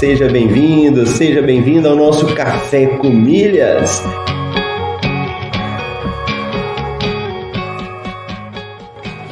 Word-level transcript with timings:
seja 0.00 0.30
bem-vindo, 0.30 1.06
seja 1.06 1.42
bem-vindo 1.42 1.86
ao 1.86 1.94
nosso 1.94 2.24
Café 2.34 2.86
com 2.86 3.10
Milhas. 3.10 4.02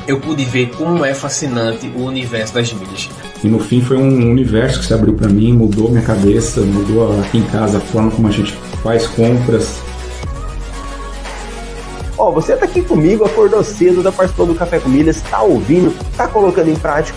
Eu 0.06 0.20
pude 0.20 0.44
ver 0.44 0.68
como 0.76 1.06
é 1.06 1.14
fascinante 1.14 1.90
o 1.96 2.04
universo 2.04 2.52
das 2.52 2.70
milhas. 2.74 3.08
E 3.42 3.48
no 3.48 3.58
fim 3.58 3.80
foi 3.80 3.96
um 3.96 4.30
universo 4.30 4.80
que 4.80 4.84
se 4.84 4.92
abriu 4.92 5.14
para 5.14 5.30
mim, 5.30 5.54
mudou 5.54 5.88
minha 5.88 6.02
cabeça, 6.02 6.60
mudou 6.60 7.18
aqui 7.18 7.38
em 7.38 7.44
casa 7.44 7.78
a 7.78 7.80
forma 7.80 8.10
como 8.10 8.28
a 8.28 8.30
gente 8.30 8.52
faz 8.82 9.06
compras. 9.06 9.80
Ó, 12.18 12.28
oh, 12.28 12.32
você 12.32 12.54
tá 12.54 12.66
aqui 12.66 12.82
comigo, 12.82 13.24
acordou 13.24 13.64
cedo, 13.64 14.02
tá 14.02 14.12
participando 14.12 14.48
do 14.48 14.54
Café 14.54 14.78
com 14.78 14.90
Milhas, 14.90 15.22
tá 15.30 15.40
ouvindo, 15.40 15.94
tá 16.14 16.28
colocando 16.28 16.68
em 16.68 16.76
prática. 16.76 17.16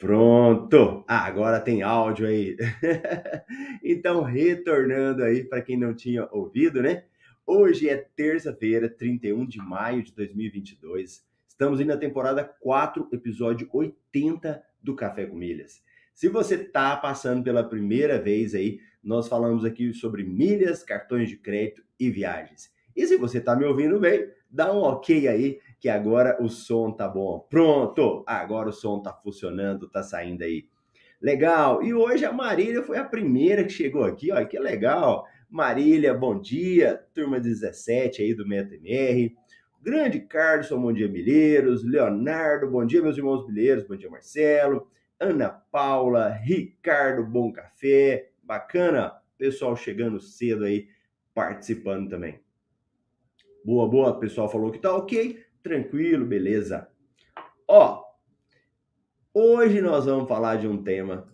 Pronto! 0.00 1.04
Ah, 1.06 1.26
agora 1.26 1.60
tem 1.60 1.82
áudio 1.82 2.26
aí. 2.26 2.56
então, 3.84 4.22
retornando 4.22 5.22
aí 5.22 5.44
para 5.44 5.60
quem 5.60 5.76
não 5.76 5.92
tinha 5.92 6.26
ouvido, 6.32 6.80
né? 6.80 7.04
Hoje 7.46 7.86
é 7.86 7.98
terça-feira, 8.16 8.88
31 8.88 9.46
de 9.46 9.58
maio 9.58 10.02
de 10.02 10.14
2022. 10.14 11.22
Estamos 11.46 11.80
indo 11.82 11.88
na 11.88 11.98
temporada 11.98 12.42
4, 12.42 13.10
episódio 13.12 13.68
80 13.70 14.64
do 14.82 14.96
Café 14.96 15.26
com 15.26 15.36
Milhas. 15.36 15.82
Se 16.14 16.30
você 16.30 16.56
tá 16.56 16.96
passando 16.96 17.44
pela 17.44 17.62
primeira 17.62 18.18
vez 18.18 18.54
aí, 18.54 18.80
nós 19.04 19.28
falamos 19.28 19.66
aqui 19.66 19.92
sobre 19.92 20.24
milhas, 20.24 20.82
cartões 20.82 21.28
de 21.28 21.36
crédito 21.36 21.84
e 21.98 22.08
viagens. 22.10 22.72
E 22.96 23.06
se 23.06 23.18
você 23.18 23.38
tá 23.38 23.54
me 23.54 23.66
ouvindo 23.66 24.00
bem, 24.00 24.30
dá 24.50 24.72
um 24.72 24.78
ok 24.78 25.28
aí 25.28 25.60
que 25.80 25.88
agora 25.88 26.36
o 26.40 26.48
som 26.48 26.92
tá 26.92 27.08
bom. 27.08 27.46
Pronto! 27.48 28.22
Agora 28.26 28.68
o 28.68 28.72
som 28.72 29.00
tá 29.00 29.12
funcionando, 29.12 29.88
tá 29.88 30.02
saindo 30.02 30.44
aí. 30.44 30.68
Legal! 31.20 31.82
E 31.82 31.94
hoje 31.94 32.24
a 32.26 32.32
Marília 32.32 32.82
foi 32.82 32.98
a 32.98 33.04
primeira 33.04 33.64
que 33.64 33.70
chegou 33.70 34.04
aqui, 34.04 34.30
olha 34.30 34.44
que 34.44 34.58
legal! 34.58 35.26
Marília, 35.48 36.12
bom 36.12 36.38
dia! 36.38 37.02
Turma 37.14 37.40
17 37.40 38.22
aí 38.22 38.34
do 38.34 38.46
MetaMR. 38.46 39.34
Grande 39.82 40.20
Carlos, 40.20 40.68
bom 40.68 40.92
dia, 40.92 41.08
Milheiros. 41.08 41.82
Leonardo, 41.82 42.70
bom 42.70 42.84
dia, 42.84 43.02
meus 43.02 43.16
irmãos 43.16 43.46
Milheiros. 43.46 43.84
Bom 43.84 43.96
dia, 43.96 44.10
Marcelo. 44.10 44.86
Ana 45.18 45.48
Paula, 45.48 46.28
Ricardo, 46.28 47.24
bom 47.24 47.50
café. 47.50 48.30
Bacana, 48.42 49.14
pessoal 49.38 49.74
chegando 49.74 50.20
cedo 50.20 50.64
aí, 50.64 50.88
participando 51.34 52.10
também. 52.10 52.38
Boa, 53.64 53.88
boa, 53.88 54.18
pessoal 54.18 54.50
falou 54.50 54.70
que 54.70 54.78
tá 54.78 54.94
ok. 54.94 55.42
Tranquilo, 55.62 56.24
beleza. 56.24 56.88
Ó, 57.68 58.02
hoje 59.34 59.80
nós 59.80 60.06
vamos 60.06 60.28
falar 60.28 60.56
de 60.56 60.66
um 60.66 60.82
tema 60.82 61.30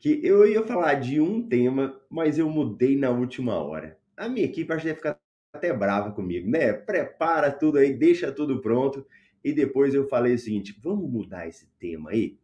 que 0.00 0.18
eu 0.24 0.46
ia 0.46 0.62
falar 0.62 0.94
de 0.94 1.20
um 1.20 1.46
tema, 1.46 2.00
mas 2.08 2.38
eu 2.38 2.48
mudei 2.48 2.96
na 2.96 3.10
última 3.10 3.54
hora. 3.56 3.98
A 4.16 4.28
minha 4.28 4.46
equipe 4.46 4.72
acho 4.72 4.82
que 4.82 4.88
vai 4.88 4.96
ficar 4.96 5.20
até 5.52 5.72
brava 5.72 6.10
comigo, 6.12 6.48
né? 6.48 6.72
Prepara 6.72 7.52
tudo 7.52 7.78
aí, 7.78 7.92
deixa 7.92 8.32
tudo 8.32 8.62
pronto. 8.62 9.06
E 9.44 9.52
depois 9.52 9.92
eu 9.92 10.08
falei 10.08 10.34
o 10.34 10.38
seguinte: 10.38 10.78
vamos 10.82 11.10
mudar 11.10 11.46
esse 11.46 11.68
tema 11.78 12.10
aí? 12.10 12.38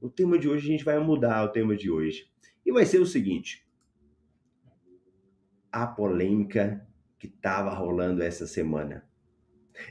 O 0.00 0.10
tema 0.10 0.38
de 0.38 0.48
hoje 0.48 0.68
a 0.68 0.70
gente 0.70 0.84
vai 0.84 0.98
mudar 0.98 1.44
o 1.44 1.48
tema 1.48 1.74
de 1.74 1.90
hoje. 1.90 2.30
E 2.64 2.70
vai 2.70 2.84
ser 2.84 2.98
o 2.98 3.06
seguinte: 3.06 3.66
a 5.72 5.86
polêmica 5.86 6.86
que 7.18 7.26
estava 7.26 7.70
rolando 7.70 8.22
essa 8.22 8.46
semana. 8.46 9.07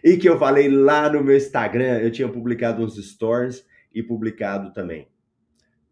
E 0.03 0.17
que 0.17 0.27
eu 0.27 0.37
falei 0.37 0.69
lá 0.69 1.11
no 1.11 1.23
meu 1.23 1.35
Instagram, 1.35 1.99
eu 1.99 2.11
tinha 2.11 2.29
publicado 2.29 2.83
uns 2.83 2.95
stories 2.95 3.65
e 3.93 4.03
publicado 4.03 4.71
também. 4.73 5.07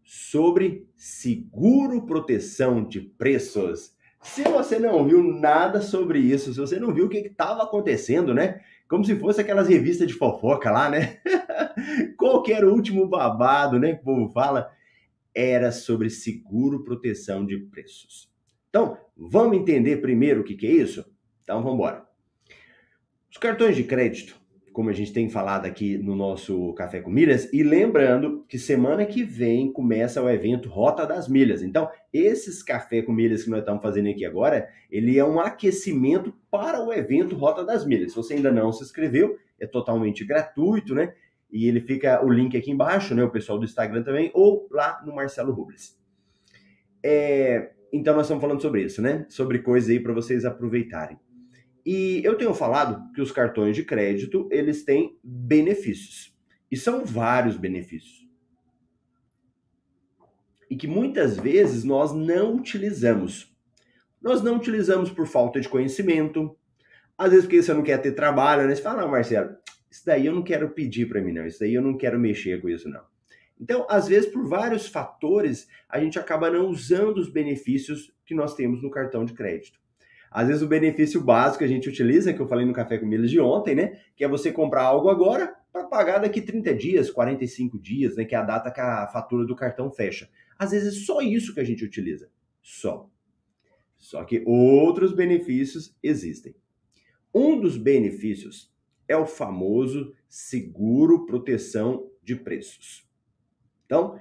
Sobre 0.04 0.88
seguro 0.96 2.06
proteção 2.06 2.88
de 2.88 3.02
preços. 3.02 3.96
Se 4.22 4.44
você 4.44 4.80
não 4.80 5.06
viu 5.08 5.24
nada 5.24 5.82
sobre 5.82 6.20
isso, 6.20 6.54
se 6.54 6.60
você 6.60 6.80
não 6.80 6.94
viu 6.94 7.06
o 7.06 7.10
que 7.10 7.18
estava 7.18 7.64
acontecendo, 7.64 8.34
né? 8.34 8.62
Como 8.88 9.04
se 9.04 9.16
fosse 9.16 9.42
aquelas 9.42 9.68
revistas 9.68 10.08
de 10.08 10.14
fofoca 10.14 10.70
lá, 10.72 10.90
né? 10.90 11.18
Qual 12.18 12.44
que 12.44 12.54
era 12.54 12.68
o 12.68 12.74
último 12.74 13.08
babado, 13.08 13.80
né? 13.80 13.94
Que 13.94 14.02
o 14.02 14.04
povo 14.04 14.30
fala. 14.32 14.70
Era 15.34 15.72
sobre 15.72 16.10
seguro 16.10 16.84
proteção 16.84 17.46
de 17.46 17.58
preços. 17.58 18.32
Então, 18.70 18.98
vamos 19.18 19.58
entender 19.58 19.98
primeiro 19.98 20.42
o 20.42 20.44
que, 20.44 20.56
que 20.56 20.68
é 20.68 20.72
isso? 20.72 21.06
Então, 21.44 21.62
vamos 21.62 21.76
embora. 21.76 22.05
Os 23.36 23.40
cartões 23.40 23.76
de 23.76 23.84
crédito, 23.84 24.40
como 24.72 24.90
a 24.90 24.94
gente 24.94 25.12
tem 25.12 25.30
falado 25.30 25.66
aqui 25.66 25.98
no 25.98 26.16
nosso 26.16 26.72
Café 26.72 27.02
com 27.02 27.10
Milhas, 27.10 27.52
e 27.52 27.64
lembrando 27.64 28.46
que 28.48 28.58
semana 28.58 29.06
que 29.06 29.26
vem 29.26 29.74
começa 29.74 30.24
o 30.24 30.30
evento 30.30 30.70
Rota 30.70 31.06
das 31.06 31.28
Milhas. 31.28 31.62
Então, 31.62 31.90
esses 32.14 32.64
Café 32.64 33.02
com 33.02 33.12
Milhas 33.12 33.44
que 33.44 33.50
nós 33.50 33.60
estamos 33.60 33.82
fazendo 33.82 34.08
aqui 34.08 34.24
agora, 34.24 34.70
ele 34.90 35.20
é 35.20 35.26
um 35.26 35.38
aquecimento 35.38 36.34
para 36.50 36.82
o 36.82 36.94
evento 36.94 37.36
Rota 37.36 37.66
das 37.66 37.86
Milhas. 37.86 38.14
Se 38.14 38.16
você 38.16 38.36
ainda 38.36 38.54
não 38.54 38.72
se 38.72 38.86
inscreveu, 38.86 39.38
é 39.60 39.68
totalmente 39.68 40.24
gratuito, 40.24 40.96
né? 40.96 41.14
E 41.52 41.68
ele 41.68 41.82
fica 41.82 42.26
o 42.26 42.30
link 42.30 42.56
aqui 42.56 42.72
embaixo, 42.72 43.14
né? 43.14 43.22
O 43.22 43.32
pessoal 43.32 43.60
do 43.60 43.66
Instagram 43.66 44.02
também, 44.04 44.32
ou 44.34 44.66
lá 44.72 45.04
no 45.06 45.14
Marcelo 45.14 45.52
Rubles. 45.52 46.00
É, 47.04 47.72
então 47.92 48.16
nós 48.16 48.28
estamos 48.28 48.42
falando 48.42 48.62
sobre 48.62 48.84
isso, 48.84 49.02
né? 49.02 49.26
Sobre 49.28 49.60
coisas 49.60 49.90
aí 49.90 50.00
para 50.00 50.14
vocês 50.14 50.46
aproveitarem. 50.46 51.18
E 51.86 52.22
eu 52.24 52.36
tenho 52.36 52.54
falado 52.54 53.12
que 53.14 53.22
os 53.22 53.32
cartões 53.32 53.76
de 53.76 53.84
crédito, 53.84 54.50
eles 54.52 54.84
têm 54.84 55.20
benefícios. 55.24 56.36
E 56.72 56.76
são 56.76 57.06
vários 57.06 57.58
benefícios. 57.58 58.28
E 60.70 60.76
que 60.76 60.88
muitas 60.88 61.38
vezes 61.38 61.84
nós 61.84 62.12
não 62.12 62.56
utilizamos. 62.56 63.56
Nós 64.20 64.42
não 64.42 64.56
utilizamos 64.56 65.12
por 65.12 65.28
falta 65.28 65.62
de 65.62 65.70
conhecimento. 65.70 66.58
Às 67.16 67.30
vezes 67.30 67.46
porque 67.46 67.62
você 67.62 67.74
não 67.74 67.84
quer 67.84 68.02
ter 68.02 68.14
trabalho, 68.14 68.68
né? 68.68 68.74
Você 68.74 68.82
fala, 68.82 69.04
não, 69.04 69.12
Marcelo, 69.12 69.56
isso 69.92 70.04
daí 70.04 70.26
eu 70.26 70.34
não 70.34 70.42
quero 70.42 70.72
pedir 70.72 71.08
para 71.08 71.22
mim, 71.22 71.32
não. 71.32 71.46
Isso 71.46 71.60
daí 71.60 71.76
eu 71.76 71.84
não 71.84 71.96
quero 71.96 72.20
mexer 72.20 72.60
com 72.62 72.68
isso, 72.68 72.90
não. 72.90 73.04
Então, 73.62 73.86
às 73.90 74.08
vezes, 74.08 74.30
por 74.30 74.48
vários 74.50 74.88
fatores, 74.88 75.68
a 75.88 76.00
gente 76.00 76.18
acaba 76.18 76.50
não 76.50 76.68
usando 76.68 77.20
os 77.20 77.30
benefícios 77.30 78.12
que 78.26 78.34
nós 78.34 78.56
temos 78.56 78.82
no 78.82 78.90
cartão 78.90 79.24
de 79.24 79.34
crédito. 79.34 79.80
Às 80.36 80.50
vezes 80.50 80.62
o 80.62 80.68
benefício 80.68 81.22
básico 81.22 81.60
que 81.60 81.64
a 81.64 81.68
gente 81.68 81.88
utiliza, 81.88 82.34
que 82.34 82.42
eu 82.42 82.48
falei 82.48 82.66
no 82.66 82.74
Café 82.74 82.98
com 82.98 83.06
Milhas 83.06 83.32
de 83.32 83.40
ontem, 83.40 83.74
né? 83.74 84.02
Que 84.18 84.26
é 84.26 84.28
você 84.28 84.52
comprar 84.52 84.84
algo 84.84 85.08
agora 85.08 85.56
para 85.72 85.86
pagar 85.86 86.18
daqui 86.18 86.42
30 86.42 86.76
dias, 86.76 87.10
45 87.10 87.80
dias, 87.80 88.18
né? 88.18 88.26
Que 88.26 88.36
é 88.36 88.38
a 88.38 88.44
data 88.44 88.70
que 88.70 88.82
a 88.82 89.08
fatura 89.08 89.46
do 89.46 89.56
cartão 89.56 89.90
fecha. 89.90 90.30
Às 90.60 90.72
vezes 90.72 90.94
é 90.94 91.06
só 91.06 91.22
isso 91.22 91.54
que 91.54 91.62
a 91.62 91.64
gente 91.64 91.86
utiliza. 91.86 92.30
Só. 92.62 93.10
Só 93.96 94.26
que 94.26 94.44
outros 94.46 95.14
benefícios 95.14 95.96
existem. 96.04 96.54
Um 97.34 97.58
dos 97.58 97.78
benefícios 97.78 98.70
É 99.08 99.16
o 99.16 99.26
famoso 99.26 100.14
seguro 100.28 101.26
proteção 101.26 102.12
de 102.22 102.36
preços. 102.36 103.08
Então, 103.86 104.20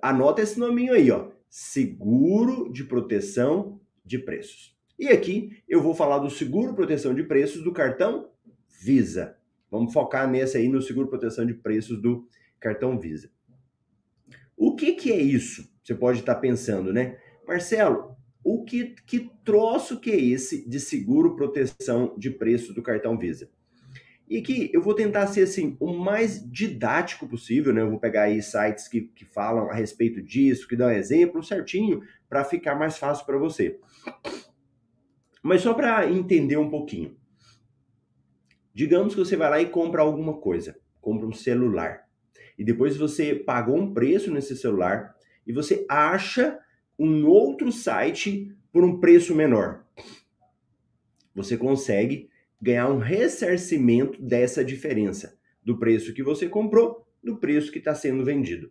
anota 0.00 0.40
esse 0.40 0.58
nominho 0.58 0.94
aí, 0.94 1.10
ó. 1.10 1.30
Seguro 1.50 2.72
de 2.72 2.84
proteção 2.84 3.78
de 4.02 4.18
preços. 4.18 4.72
E 5.02 5.08
aqui 5.08 5.60
eu 5.68 5.82
vou 5.82 5.96
falar 5.96 6.18
do 6.18 6.30
seguro 6.30 6.74
proteção 6.74 7.12
de 7.12 7.24
preços 7.24 7.64
do 7.64 7.72
cartão 7.72 8.30
Visa. 8.80 9.36
Vamos 9.68 9.92
focar 9.92 10.30
nesse 10.30 10.56
aí 10.56 10.68
no 10.68 10.80
seguro 10.80 11.08
proteção 11.08 11.44
de 11.44 11.54
preços 11.54 12.00
do 12.00 12.28
cartão 12.60 12.96
Visa. 12.96 13.28
O 14.56 14.76
que, 14.76 14.92
que 14.92 15.10
é 15.10 15.20
isso? 15.20 15.68
Você 15.82 15.92
pode 15.92 16.20
estar 16.20 16.36
pensando, 16.36 16.92
né? 16.92 17.18
Marcelo, 17.44 18.16
o 18.44 18.62
que, 18.62 18.94
que 19.04 19.28
troço 19.44 19.98
que 19.98 20.08
é 20.08 20.20
esse 20.20 20.70
de 20.70 20.78
seguro 20.78 21.34
proteção 21.34 22.14
de 22.16 22.30
preços 22.30 22.72
do 22.72 22.80
cartão 22.80 23.18
Visa? 23.18 23.50
E 24.28 24.38
aqui 24.38 24.70
eu 24.72 24.80
vou 24.80 24.94
tentar 24.94 25.26
ser 25.26 25.42
assim 25.42 25.76
o 25.80 25.92
mais 25.92 26.48
didático 26.48 27.26
possível, 27.26 27.72
né? 27.72 27.80
Eu 27.80 27.90
vou 27.90 27.98
pegar 27.98 28.22
aí 28.22 28.40
sites 28.40 28.86
que, 28.86 29.00
que 29.00 29.24
falam 29.24 29.68
a 29.68 29.74
respeito 29.74 30.22
disso, 30.22 30.68
que 30.68 30.76
dão 30.76 30.88
exemplo 30.88 31.42
certinho 31.42 32.02
para 32.28 32.44
ficar 32.44 32.76
mais 32.76 32.96
fácil 32.96 33.26
para 33.26 33.36
você. 33.36 33.80
Mas 35.42 35.62
só 35.62 35.74
para 35.74 36.08
entender 36.10 36.56
um 36.56 36.70
pouquinho. 36.70 37.16
Digamos 38.72 39.14
que 39.14 39.20
você 39.20 39.36
vai 39.36 39.50
lá 39.50 39.60
e 39.60 39.68
compra 39.68 40.02
alguma 40.02 40.34
coisa, 40.34 40.78
compra 41.00 41.26
um 41.26 41.32
celular. 41.32 42.08
E 42.58 42.64
depois 42.64 42.96
você 42.96 43.34
pagou 43.34 43.76
um 43.76 43.92
preço 43.92 44.30
nesse 44.30 44.56
celular 44.56 45.14
e 45.46 45.52
você 45.52 45.84
acha 45.88 46.58
um 46.98 47.26
outro 47.26 47.72
site 47.72 48.54
por 48.72 48.84
um 48.84 49.00
preço 49.00 49.34
menor. 49.34 49.84
Você 51.34 51.56
consegue 51.56 52.30
ganhar 52.60 52.88
um 52.88 52.98
ressarcimento 52.98 54.22
dessa 54.22 54.64
diferença 54.64 55.36
do 55.64 55.78
preço 55.78 56.14
que 56.14 56.22
você 56.22 56.48
comprou 56.48 57.06
do 57.22 57.36
preço 57.36 57.72
que 57.72 57.78
está 57.78 57.94
sendo 57.94 58.24
vendido. 58.24 58.70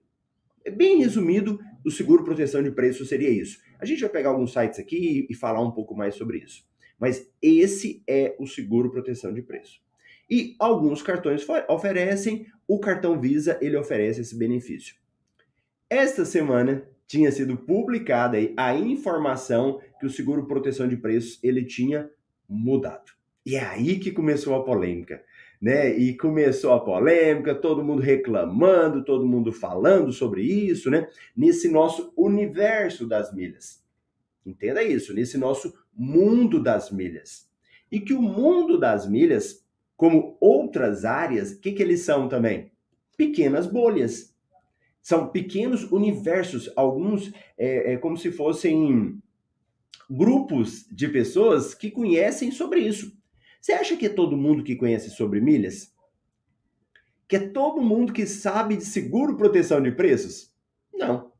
É 0.64 0.70
bem 0.70 1.00
resumido, 1.00 1.60
o 1.86 1.92
seguro 1.92 2.24
proteção 2.24 2.62
de 2.62 2.72
preço 2.72 3.06
seria 3.06 3.30
isso. 3.30 3.60
A 3.80 3.86
gente 3.86 4.02
vai 4.02 4.10
pegar 4.10 4.30
alguns 4.30 4.54
sites 4.54 4.80
aqui 4.80 5.28
e 5.30 5.34
falar 5.36 5.62
um 5.62 5.72
pouco 5.72 5.96
mais 5.96 6.16
sobre 6.16 6.40
isso. 6.40 6.64
Mas 7.00 7.32
esse 7.42 8.04
é 8.08 8.36
o 8.40 8.46
seguro 8.46 8.92
proteção 8.92 9.34
de 9.34 9.42
preço. 9.42 9.82
E 10.30 10.56
alguns 10.60 11.02
cartões 11.02 11.46
oferecem, 11.68 12.48
o 12.68 12.80
cartão 12.80 13.20
Visa 13.20 13.58
ele 13.62 13.76
oferece 13.76 14.22
esse 14.22 14.38
benefício. 14.38 14.96
Esta 15.90 16.24
semana 16.24 16.88
tinha 17.06 17.32
sido 17.32 17.58
publicada 17.58 18.38
a 18.56 18.74
informação 18.74 19.82
que 20.00 20.06
o 20.06 20.10
seguro 20.10 20.48
proteção 20.48 20.88
de 20.88 20.96
preços 20.96 21.38
ele 21.44 21.66
tinha 21.66 22.10
mudado. 22.48 23.12
E 23.46 23.56
é 23.56 23.64
aí 23.64 24.00
que 24.00 24.12
começou 24.12 24.56
a 24.56 24.64
polêmica, 24.64 25.22
né? 25.62 25.96
E 25.96 26.18
começou 26.18 26.74
a 26.74 26.80
polêmica, 26.80 27.54
todo 27.54 27.84
mundo 27.84 28.02
reclamando, 28.02 29.06
todo 29.06 29.28
mundo 29.28 29.52
falando 29.52 30.12
sobre 30.12 30.42
isso, 30.42 30.90
né? 30.90 31.08
Nesse 31.38 31.70
nosso 31.70 32.12
universo 32.18 33.06
das 33.06 33.32
milhas. 33.34 33.84
Entenda 34.44 34.82
isso, 34.82 35.14
nesse 35.14 35.38
nosso 35.38 35.72
mundo 35.94 36.62
das 36.62 36.90
milhas. 36.90 37.48
E 37.92 38.00
que 38.00 38.14
o 38.14 38.22
mundo 38.22 38.80
das 38.80 39.08
milhas, 39.08 39.64
como 39.96 40.36
outras 40.40 41.06
áreas, 41.06 41.52
o 41.52 41.60
que, 41.60 41.74
que 41.74 41.84
eles 41.84 42.02
são 42.02 42.28
também? 42.28 42.72
Pequenas 43.16 43.68
bolhas 43.68 44.36
são 45.00 45.28
pequenos 45.28 45.84
universos, 45.92 46.72
alguns 46.76 47.32
é, 47.58 47.94
é 47.94 47.98
como 47.98 48.18
se 48.18 48.32
fossem 48.32 49.20
grupos 50.10 50.88
de 50.92 51.08
pessoas 51.08 51.76
que 51.76 51.92
conhecem 51.92 52.52
sobre 52.52 52.80
isso. 52.80 53.16
Você 53.62 53.74
acha 53.74 53.96
que 53.96 54.08
é 54.08 54.10
todo 54.10 54.36
mundo 54.36 54.64
que 54.64 54.76
conhece 54.76 55.12
sobre 55.12 55.40
milhas? 55.40 55.94
Que 57.28 57.36
é 57.36 57.40
todo 57.40 57.80
mundo 57.80 58.12
que 58.12 58.26
sabe 58.26 58.76
de 58.76 58.84
seguro 58.84 59.38
proteção 59.38 59.82
de 59.82 59.92
preços? 59.92 60.52
Não. 60.92 61.32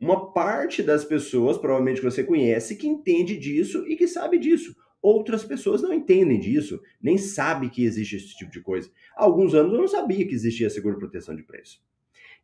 Uma 0.00 0.32
parte 0.32 0.82
das 0.84 1.04
pessoas, 1.04 1.58
provavelmente 1.58 2.00
que 2.00 2.06
você 2.08 2.22
conhece, 2.22 2.76
que 2.76 2.86
entende 2.86 3.36
disso 3.36 3.84
e 3.88 3.96
que 3.96 4.06
sabe 4.06 4.38
disso. 4.38 4.76
Outras 5.02 5.44
pessoas 5.44 5.82
não 5.82 5.92
entendem 5.92 6.38
disso, 6.38 6.80
nem 7.02 7.18
sabem 7.18 7.68
que 7.68 7.84
existe 7.84 8.16
esse 8.16 8.36
tipo 8.36 8.52
de 8.52 8.60
coisa. 8.60 8.88
Há 9.16 9.24
alguns 9.24 9.52
anos 9.52 9.72
eu 9.72 9.80
não 9.80 9.88
sabia 9.88 10.26
que 10.26 10.34
existia 10.34 10.70
seguro 10.70 10.98
proteção 10.98 11.34
de 11.34 11.42
preço. 11.42 11.82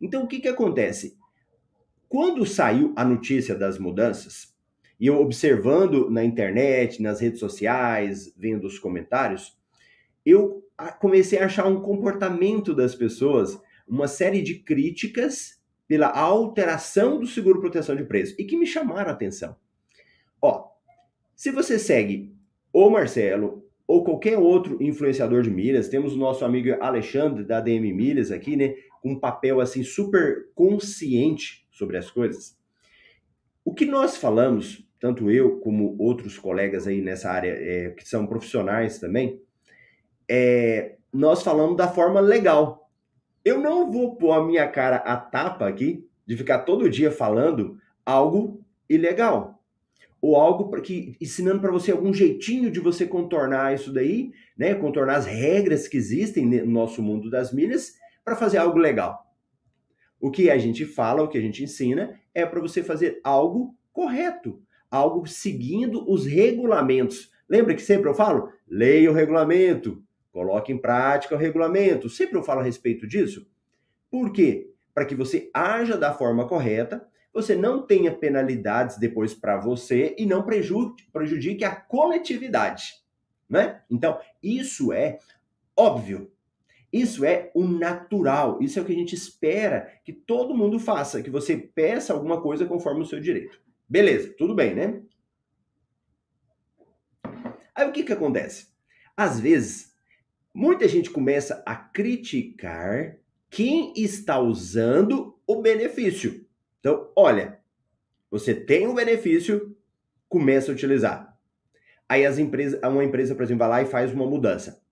Então, 0.01 0.25
o 0.25 0.27
que, 0.27 0.41
que 0.41 0.49
acontece? 0.49 1.17
Quando 2.09 2.45
saiu 2.45 2.93
a 2.97 3.05
notícia 3.05 3.55
das 3.55 3.79
mudanças, 3.79 4.54
e 4.99 5.07
eu 5.07 5.21
observando 5.21 6.11
na 6.11 6.25
internet, 6.25 7.03
nas 7.03 7.21
redes 7.21 7.41
sociais, 7.41 8.33
vendo 8.37 8.67
os 8.67 8.79
comentários, 8.79 9.57
eu 10.25 10.65
comecei 11.01 11.39
a 11.39 11.47
achar 11.47 11.67
um 11.67 11.81
comportamento 11.81 12.75
das 12.75 12.95
pessoas, 12.95 13.61
uma 13.87 14.09
série 14.09 14.43
de 14.43 14.61
críticas 14.61 15.61
pela 15.87 16.09
alteração 16.09 17.21
do 17.21 17.27
seguro 17.27 17.61
proteção 17.61 17.95
de 17.95 18.05
preço 18.05 18.35
e 18.39 18.45
que 18.45 18.57
me 18.57 18.67
chamaram 18.67 19.11
a 19.11 19.13
atenção. 19.13 19.55
Ó, 20.41 20.71
se 21.37 21.51
você 21.51 21.79
segue 21.79 22.35
o 22.73 22.89
Marcelo 22.89 23.65
ou 23.87 24.03
qualquer 24.03 24.39
outro 24.39 24.83
influenciador 24.83 25.43
de 25.43 25.51
milhas, 25.51 25.89
temos 25.89 26.15
o 26.15 26.19
nosso 26.19 26.45
amigo 26.45 26.75
Alexandre 26.81 27.45
da 27.45 27.61
DM 27.61 27.93
Milhas 27.93 28.31
aqui, 28.31 28.57
né? 28.57 28.75
um 29.05 29.19
papel 29.19 29.61
assim 29.61 29.83
super 29.83 30.49
consciente 30.55 31.67
sobre 31.71 31.99
as 31.99 32.11
coisas. 32.11 32.57
O 33.65 33.73
que 33.73 33.87
nós 33.87 34.17
falamos, 34.17 34.87
tanto 35.01 35.31
eu 35.31 35.59
como 35.61 35.97
outros 35.99 36.39
colegas 36.39 36.87
aí 36.87 37.01
nessa 37.01 37.31
área 37.31 37.51
é, 37.51 37.91
que 37.91 38.07
são 38.07 38.27
profissionais 38.27 38.99
também, 38.99 39.41
é, 40.29 40.97
nós 41.13 41.43
falamos 41.43 41.77
da 41.77 41.89
forma 41.89 42.21
legal. 42.21 42.91
Eu 43.45 43.59
não 43.59 43.91
vou 43.91 44.17
pôr 44.17 44.33
a 44.33 44.45
minha 44.45 44.69
cara 44.69 44.97
a 44.97 45.17
tapa 45.17 45.67
aqui 45.67 46.07
de 46.27 46.37
ficar 46.37 46.61
todo 46.61 46.91
dia 46.91 47.11
falando 47.11 47.79
algo 48.05 48.63
ilegal 48.89 49.63
ou 50.21 50.37
algo 50.37 50.71
que 50.81 51.17
ensinando 51.21 51.61
para 51.61 51.71
você 51.71 51.93
algum 51.93 52.13
jeitinho 52.13 52.71
de 52.71 52.81
você 52.81 53.07
contornar 53.07 53.75
isso 53.75 53.93
daí, 53.93 54.33
né? 54.57 54.75
Contornar 54.75 55.17
as 55.17 55.27
regras 55.27 55.87
que 55.87 55.99
existem 55.99 56.47
no 56.47 56.67
nosso 56.67 57.03
mundo 57.03 57.29
das 57.29 57.53
milhas 57.53 57.93
para 58.25 58.35
fazer 58.35 58.57
algo 58.57 58.79
legal. 58.79 59.24
O 60.21 60.31
que 60.31 60.51
a 60.51 60.59
gente 60.59 60.85
fala, 60.85 61.23
o 61.23 61.29
que 61.29 61.39
a 61.39 61.41
gente 61.41 61.63
ensina 61.63 62.19
é 62.35 62.47
para 62.47 62.61
você 62.61 62.83
fazer 62.83 63.21
algo 63.23 63.75
correto, 63.93 64.61
algo 64.91 65.27
seguindo 65.27 66.11
os 66.11 66.27
regulamentos. 66.27 67.31
Lembra 67.49 67.75
que 67.75 67.83
sempre 67.83 68.09
eu 68.09 68.15
falo? 68.15 68.49
Leia 68.67 69.11
o 69.11 69.15
regulamento, 69.15 70.03
coloque 70.33 70.73
em 70.73 70.79
prática 70.79 71.35
o 71.35 71.39
regulamento. 71.39 72.09
Sempre 72.09 72.39
eu 72.39 72.43
falo 72.43 72.61
a 72.61 72.65
respeito 72.65 73.07
disso. 73.07 73.47
Por 74.11 74.33
quê? 74.33 74.71
Para 74.95 75.05
que 75.05 75.15
você 75.15 75.51
haja 75.53 75.97
da 75.97 76.13
forma 76.13 76.47
correta, 76.49 77.07
você 77.33 77.57
não 77.57 77.85
tenha 77.85 78.13
penalidades 78.13 78.97
depois 78.97 79.35
para 79.35 79.59
você 79.59 80.15
e 80.17 80.25
não 80.25 80.45
prejudique 80.45 81.65
a 81.65 81.75
coletividade. 81.75 83.03
Né? 83.49 83.83
Então, 83.91 84.19
isso 84.43 84.93
é 84.93 85.19
óbvio. 85.77 86.31
Isso 86.95 87.25
é 87.25 87.51
o 87.57 87.67
natural, 87.67 88.63
isso 88.63 88.79
é 88.79 88.83
o 88.83 88.85
que 88.85 88.93
a 88.93 88.95
gente 88.95 89.17
espera 89.17 89.99
que 90.05 90.13
todo 90.13 90.55
mundo 90.55 90.79
faça, 90.79 91.21
que 91.25 91.29
você 91.29 91.57
peça 91.57 92.13
alguma 92.13 92.41
coisa 92.41 92.67
conforme 92.67 93.03
o 93.03 93.05
seu 93.05 93.19
direito. 93.19 93.61
Beleza, 93.89 94.33
tudo 94.39 94.55
bem, 94.55 94.77
né? 94.77 95.03
Aí 97.75 97.89
o 97.89 97.91
que 97.91 98.05
que 98.05 98.13
acontece? 98.13 98.69
Às 99.17 99.41
vezes, 99.41 99.93
muita 100.55 100.87
gente 100.87 101.11
começa 101.11 101.65
a 101.67 101.75
criticar 101.75 103.19
quem 103.51 103.93
está 103.97 104.39
usando 104.39 105.37
o 105.49 105.61
benefício. 105.61 106.47
Então, 106.79 107.11
olha, 107.17 107.59
você 108.31 108.55
tem 108.55 108.87
um 108.87 108.95
benefício, 108.95 109.77
começa 110.29 110.71
a 110.71 110.75
utilizar. 110.75 111.37
Aí 112.09 112.25
as 112.25 112.39
empresas, 112.39 112.81
uma 112.85 113.03
empresa, 113.03 113.35
por 113.35 113.43
exemplo, 113.43 113.67
vai 113.67 113.69
lá 113.69 113.83
e 113.83 113.87
faz 113.87 114.13
uma 114.13 114.27
mudança. 114.29 114.84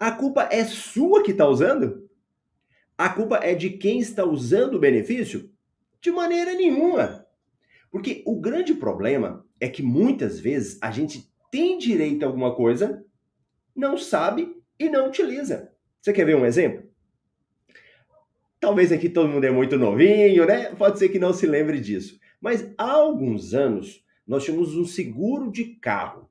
A 0.00 0.12
culpa 0.12 0.48
é 0.52 0.64
sua 0.64 1.24
que 1.24 1.32
está 1.32 1.48
usando? 1.48 2.08
A 2.96 3.08
culpa 3.08 3.38
é 3.38 3.54
de 3.54 3.70
quem 3.70 3.98
está 3.98 4.24
usando 4.24 4.74
o 4.74 4.78
benefício? 4.78 5.50
De 6.00 6.12
maneira 6.12 6.54
nenhuma. 6.54 7.26
Porque 7.90 8.22
o 8.24 8.40
grande 8.40 8.74
problema 8.74 9.44
é 9.58 9.68
que 9.68 9.82
muitas 9.82 10.38
vezes 10.38 10.78
a 10.80 10.92
gente 10.92 11.28
tem 11.50 11.78
direito 11.78 12.22
a 12.22 12.26
alguma 12.26 12.54
coisa, 12.54 13.04
não 13.74 13.96
sabe 13.96 14.54
e 14.78 14.88
não 14.88 15.08
utiliza. 15.08 15.72
Você 16.00 16.12
quer 16.12 16.24
ver 16.24 16.36
um 16.36 16.46
exemplo? 16.46 16.88
Talvez 18.60 18.92
aqui 18.92 19.08
todo 19.08 19.28
mundo 19.28 19.44
é 19.44 19.50
muito 19.50 19.76
novinho, 19.76 20.46
né? 20.46 20.74
Pode 20.76 20.98
ser 20.98 21.08
que 21.08 21.18
não 21.18 21.32
se 21.32 21.46
lembre 21.46 21.80
disso. 21.80 22.20
Mas 22.40 22.72
há 22.76 22.92
alguns 22.92 23.52
anos 23.52 24.04
nós 24.26 24.44
tínhamos 24.44 24.76
um 24.76 24.84
seguro 24.84 25.50
de 25.50 25.76
carro 25.76 26.30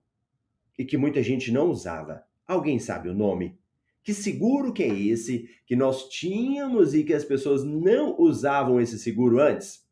e 0.77 0.85
que 0.85 0.97
muita 0.97 1.21
gente 1.21 1.51
não 1.51 1.69
usava. 1.69 2.26
Alguém 2.47 2.79
sabe 2.79 3.09
o 3.09 3.13
nome? 3.13 3.59
Que 4.03 4.13
seguro 4.13 4.71
que 4.71 4.83
é 4.83 4.87
esse 4.87 5.49
que 5.65 5.75
nós 5.75 6.07
tínhamos 6.07 6.93
e 6.93 7.03
que 7.03 7.13
as 7.13 7.25
pessoas 7.25 7.63
não 7.63 8.15
usavam 8.17 8.79
esse 8.79 8.97
seguro 8.97 9.41
antes? 9.41 9.85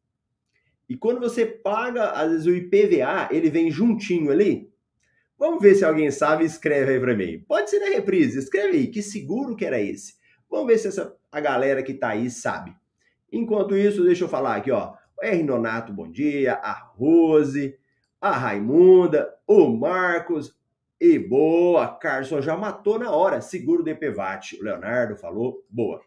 E 0.87 0.95
quando 0.95 1.19
você 1.19 1.45
paga, 1.45 2.11
às 2.11 2.31
vezes, 2.31 2.45
o 2.45 2.55
IPVA, 2.55 3.27
ele 3.31 3.49
vem 3.49 3.69
juntinho 3.69 4.31
ali. 4.31 4.71
Vamos 5.37 5.61
ver 5.61 5.75
se 5.75 5.83
alguém 5.83 6.09
sabe, 6.11 6.45
escreve 6.45 6.93
aí 6.93 6.99
para 6.99 7.15
mim. 7.15 7.43
Pode 7.45 7.69
ser 7.69 7.79
na 7.79 7.87
reprise, 7.87 8.39
escreve 8.39 8.77
aí, 8.77 8.87
que 8.87 9.01
seguro 9.01 9.55
que 9.55 9.65
era 9.65 9.81
esse. 9.81 10.13
Vamos 10.49 10.67
ver 10.67 10.77
se 10.77 10.87
essa, 10.87 11.13
a 11.29 11.41
galera 11.41 11.83
que 11.83 11.93
tá 11.93 12.09
aí 12.09 12.29
sabe. 12.29 12.73
Enquanto 13.31 13.75
isso, 13.75 14.05
deixa 14.05 14.23
eu 14.23 14.29
falar 14.29 14.55
aqui, 14.55 14.71
ó. 14.71 14.93
R. 15.21 15.43
Nonato, 15.43 15.91
bom 15.91 16.09
dia. 16.09 16.53
A 16.53 16.71
Rose, 16.71 17.75
a 18.21 18.31
Raimunda, 18.31 19.29
o 19.45 19.67
Marcos. 19.67 20.55
E 20.99 21.19
boa, 21.19 21.87
Carson 21.97 22.41
já 22.41 22.55
matou 22.55 22.97
na 22.97 23.11
hora. 23.11 23.41
Seguro 23.41 23.83
DPVAT. 23.83 24.57
O 24.59 24.63
Leonardo 24.63 25.15
falou, 25.15 25.65
boa. 25.69 26.01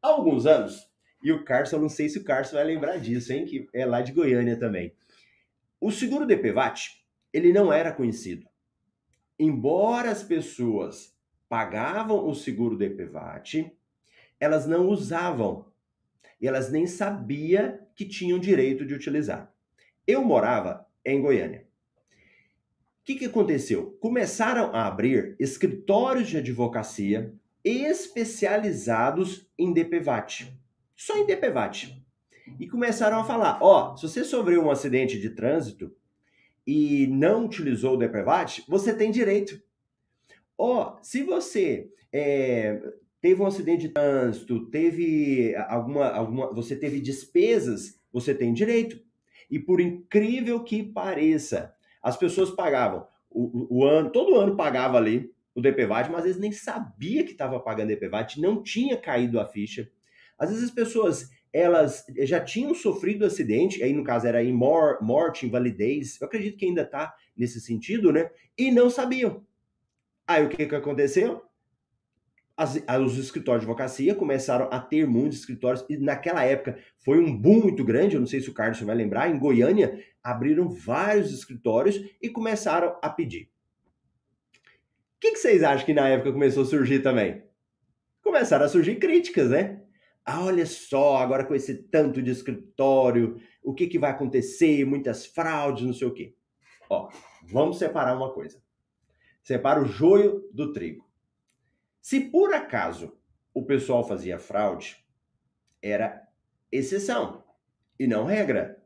Há 0.00 0.08
alguns 0.08 0.46
anos, 0.46 0.88
e 1.22 1.32
o 1.32 1.44
Carson, 1.44 1.78
não 1.78 1.88
sei 1.88 2.08
se 2.08 2.18
o 2.18 2.24
Carson 2.24 2.56
vai 2.56 2.64
lembrar 2.64 2.98
disso, 2.98 3.32
hein? 3.32 3.44
Que 3.44 3.68
é 3.72 3.84
lá 3.86 4.02
de 4.02 4.12
Goiânia 4.12 4.58
também. 4.58 4.94
O 5.80 5.90
seguro 5.90 6.26
DPVAT 6.26 7.04
ele 7.34 7.52
não 7.52 7.72
era 7.72 7.92
conhecido. 7.92 8.46
Embora 9.36 10.08
as 10.08 10.22
pessoas 10.22 11.18
pagavam 11.48 12.28
o 12.28 12.32
seguro 12.32 12.76
do 12.76 12.84
EPVAT, 12.84 13.76
elas 14.38 14.66
não 14.66 14.86
usavam 14.86 15.66
e 16.40 16.46
elas 16.46 16.70
nem 16.70 16.86
sabiam 16.86 17.76
que 17.96 18.04
tinham 18.04 18.38
direito 18.38 18.86
de 18.86 18.94
utilizar. 18.94 19.52
Eu 20.06 20.24
morava 20.24 20.86
em 21.04 21.20
Goiânia. 21.20 21.63
O 23.04 23.06
que, 23.06 23.16
que 23.16 23.26
aconteceu? 23.26 23.98
Começaram 24.00 24.74
a 24.74 24.86
abrir 24.86 25.36
escritórios 25.38 26.26
de 26.26 26.38
advocacia 26.38 27.34
especializados 27.62 29.46
em 29.58 29.74
DPVAT. 29.74 30.50
Só 30.96 31.18
em 31.18 31.26
DPVAT. 31.26 32.02
E 32.58 32.66
começaram 32.66 33.20
a 33.20 33.24
falar: 33.24 33.58
ó, 33.60 33.92
oh, 33.92 33.96
se 33.98 34.08
você 34.08 34.24
sofreu 34.24 34.62
um 34.62 34.70
acidente 34.70 35.20
de 35.20 35.28
trânsito, 35.28 35.94
e 36.66 37.06
não 37.08 37.44
utilizou 37.44 37.92
o 37.92 37.98
DPVAT, 37.98 38.64
você 38.66 38.94
tem 38.94 39.10
direito. 39.10 39.62
Ó, 40.56 40.94
oh, 40.96 41.04
se 41.04 41.22
você 41.22 41.90
é, 42.10 42.80
teve 43.20 43.42
um 43.42 43.46
acidente 43.46 43.82
de 43.82 43.88
trânsito, 43.90 44.64
teve 44.70 45.54
alguma, 45.68 46.08
alguma, 46.08 46.54
você 46.54 46.74
teve 46.74 47.00
despesas, 47.00 48.00
você 48.10 48.34
tem 48.34 48.54
direito. 48.54 48.98
E 49.50 49.58
por 49.58 49.78
incrível 49.78 50.64
que 50.64 50.82
pareça, 50.82 51.74
as 52.04 52.16
pessoas 52.16 52.50
pagavam 52.50 53.06
o, 53.34 53.78
o 53.78 53.84
ano, 53.84 54.10
todo 54.10 54.36
ano 54.36 54.56
pagava 54.56 54.96
ali 54.96 55.32
o 55.54 55.60
DPVAT, 55.60 56.10
mas 56.10 56.24
eles 56.24 56.38
nem 56.38 56.52
sabia 56.52 57.24
que 57.24 57.32
estava 57.32 57.58
pagando 57.58 57.88
DPVAT, 57.88 58.40
não 58.40 58.62
tinha 58.62 58.96
caído 58.96 59.40
a 59.40 59.46
ficha. 59.46 59.90
Às 60.38 60.50
vezes 60.50 60.64
as 60.64 60.70
pessoas 60.70 61.30
elas 61.52 62.04
já 62.22 62.40
tinham 62.40 62.74
sofrido 62.74 63.24
acidente, 63.24 63.82
aí 63.82 63.92
no 63.92 64.02
caso 64.02 64.26
era 64.26 64.42
em 64.42 64.52
mor 64.52 64.98
morte, 65.00 65.46
invalidez, 65.46 66.20
eu 66.20 66.26
acredito 66.26 66.56
que 66.56 66.66
ainda 66.66 66.82
está 66.82 67.14
nesse 67.36 67.60
sentido, 67.60 68.12
né? 68.12 68.28
E 68.58 68.72
não 68.72 68.90
sabiam. 68.90 69.44
Aí 70.26 70.44
o 70.44 70.48
que, 70.48 70.66
que 70.66 70.74
aconteceu? 70.74 71.44
As, 72.56 72.80
os 73.02 73.18
escritórios 73.18 73.64
de 73.64 73.70
advocacia 73.70 74.14
começaram 74.14 74.68
a 74.70 74.78
ter 74.78 75.06
muitos 75.08 75.40
escritórios, 75.40 75.84
e 75.88 75.96
naquela 75.96 76.44
época 76.44 76.78
foi 77.04 77.18
um 77.18 77.36
boom 77.36 77.62
muito 77.62 77.84
grande, 77.84 78.14
eu 78.14 78.20
não 78.20 78.28
sei 78.28 78.40
se 78.40 78.48
o 78.48 78.54
Carlos 78.54 78.80
vai 78.80 78.94
lembrar, 78.94 79.28
em 79.28 79.38
Goiânia 79.38 80.00
abriram 80.22 80.70
vários 80.70 81.32
escritórios 81.32 82.00
e 82.22 82.28
começaram 82.28 82.96
a 83.02 83.10
pedir. 83.10 83.50
O 85.16 85.20
que, 85.20 85.32
que 85.32 85.38
vocês 85.38 85.62
acham 85.62 85.84
que 85.84 85.94
na 85.94 86.08
época 86.08 86.32
começou 86.32 86.62
a 86.62 86.66
surgir 86.66 87.00
também? 87.00 87.42
Começaram 88.22 88.64
a 88.64 88.68
surgir 88.68 88.96
críticas, 88.96 89.50
né? 89.50 89.82
Ah, 90.24 90.42
olha 90.42 90.64
só, 90.64 91.18
agora 91.18 91.44
com 91.44 91.54
esse 91.54 91.74
tanto 91.74 92.22
de 92.22 92.30
escritório, 92.30 93.36
o 93.62 93.74
que, 93.74 93.86
que 93.86 93.98
vai 93.98 94.10
acontecer? 94.10 94.84
Muitas 94.86 95.26
fraudes, 95.26 95.84
não 95.84 95.92
sei 95.92 96.08
o 96.08 96.14
quê. 96.14 96.34
Ó, 96.88 97.10
vamos 97.46 97.78
separar 97.78 98.16
uma 98.16 98.32
coisa. 98.32 98.62
Separa 99.42 99.82
o 99.82 99.86
joio 99.86 100.48
do 100.52 100.72
trigo. 100.72 101.03
Se 102.04 102.20
por 102.20 102.52
acaso 102.52 103.16
o 103.54 103.64
pessoal 103.64 104.06
fazia 104.06 104.38
fraude, 104.38 105.02
era 105.80 106.28
exceção 106.70 107.42
e 107.98 108.06
não 108.06 108.26
regra. 108.26 108.78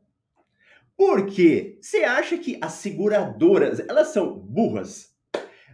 Porque 0.95 1.77
você 1.81 2.05
acha 2.05 2.37
que 2.37 2.57
as 2.61 2.71
seguradoras, 2.75 3.81
elas 3.89 4.13
são 4.13 4.39
burras? 4.39 5.13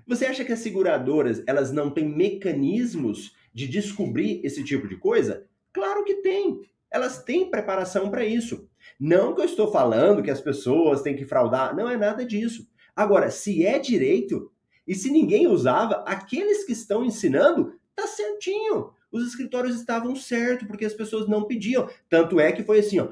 Você 0.08 0.26
acha 0.26 0.44
que 0.44 0.54
as 0.54 0.58
seguradoras, 0.58 1.44
elas 1.46 1.72
não 1.72 1.92
têm 1.92 2.10
mecanismos 2.10 3.36
de 3.54 3.68
descobrir 3.68 4.44
esse 4.44 4.64
tipo 4.64 4.88
de 4.88 4.98
coisa? 4.98 5.48
Claro 5.72 6.04
que 6.04 6.24
tem. 6.24 6.62
Elas 6.90 7.24
têm 7.24 7.52
preparação 7.52 8.10
para 8.10 8.26
isso. 8.26 8.68
Não 9.00 9.36
que 9.36 9.42
eu 9.42 9.46
estou 9.46 9.72
falando 9.72 10.24
que 10.24 10.32
as 10.32 10.42
pessoas 10.42 11.04
têm 11.04 11.16
que 11.16 11.26
fraudar, 11.26 11.76
não 11.76 11.88
é 11.88 11.96
nada 11.96 12.26
disso. 12.26 12.68
Agora, 12.96 13.30
se 13.30 13.64
é 13.64 13.78
direito 13.78 14.52
e 14.88 14.96
se 14.96 15.10
ninguém 15.10 15.48
usava, 15.48 16.04
aqueles 16.08 16.64
que 16.64 16.74
estão 16.74 17.04
ensinando, 17.04 17.74
tá 17.96 18.08
certinho. 18.08 18.92
Os 19.12 19.28
escritórios 19.28 19.76
estavam 19.76 20.16
certo 20.16 20.68
porque 20.68 20.86
as 20.86 20.94
pessoas 20.94 21.28
não 21.28 21.46
pediam. 21.46 21.90
Tanto 22.10 22.40
é 22.40 22.52
que 22.52 22.64
foi 22.64 22.80
assim, 22.80 23.00
ó, 23.00 23.10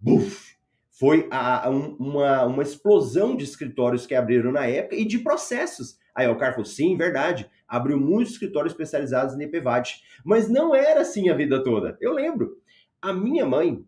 buf, 0.00 0.56
foi 0.90 1.28
a, 1.30 1.66
a, 1.66 1.70
um, 1.70 1.96
uma, 1.96 2.44
uma 2.44 2.62
explosão 2.62 3.36
de 3.36 3.44
escritórios 3.44 4.06
que 4.06 4.14
abriram 4.14 4.52
na 4.52 4.66
época 4.66 4.96
e 4.96 5.04
de 5.04 5.18
processos. 5.18 5.98
Aí 6.14 6.28
o 6.28 6.36
cara 6.36 6.52
falou, 6.52 6.66
sim, 6.66 6.96
verdade 6.96 7.50
abriu 7.74 7.98
muitos 7.98 8.34
escritórios 8.34 8.72
especializados 8.72 9.34
em 9.34 9.42
EPVAT. 9.42 10.00
Mas 10.24 10.48
não 10.48 10.74
era 10.74 11.00
assim 11.00 11.28
a 11.28 11.34
vida 11.34 11.62
toda. 11.62 11.98
Eu 12.00 12.12
lembro. 12.12 12.58
A 13.00 13.12
minha 13.12 13.44
mãe, 13.44 13.84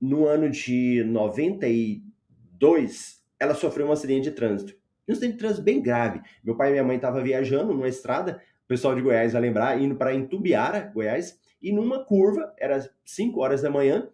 no 0.00 0.26
ano 0.26 0.48
de 0.48 1.04
92, 1.04 3.22
ela 3.38 3.54
sofreu 3.54 3.86
um 3.86 3.92
acidente 3.92 4.30
de 4.30 4.32
trânsito. 4.36 4.79
Um 5.10 5.12
acidente 5.12 5.32
de 5.32 5.38
trânsito 5.38 5.62
bem 5.62 5.82
grave. 5.82 6.20
Meu 6.44 6.56
pai 6.56 6.68
e 6.68 6.72
minha 6.72 6.84
mãe 6.84 6.96
estavam 6.96 7.22
viajando 7.22 7.74
numa 7.74 7.88
estrada, 7.88 8.40
o 8.64 8.68
pessoal 8.68 8.94
de 8.94 9.02
Goiás 9.02 9.32
vai 9.32 9.42
lembrar, 9.42 9.80
indo 9.80 9.96
para 9.96 10.14
Intubiara, 10.14 10.90
Goiás, 10.94 11.38
e 11.60 11.72
numa 11.72 12.04
curva, 12.04 12.54
era 12.58 12.88
5 13.04 13.40
horas 13.40 13.60
da 13.60 13.68
manhã, 13.68 14.08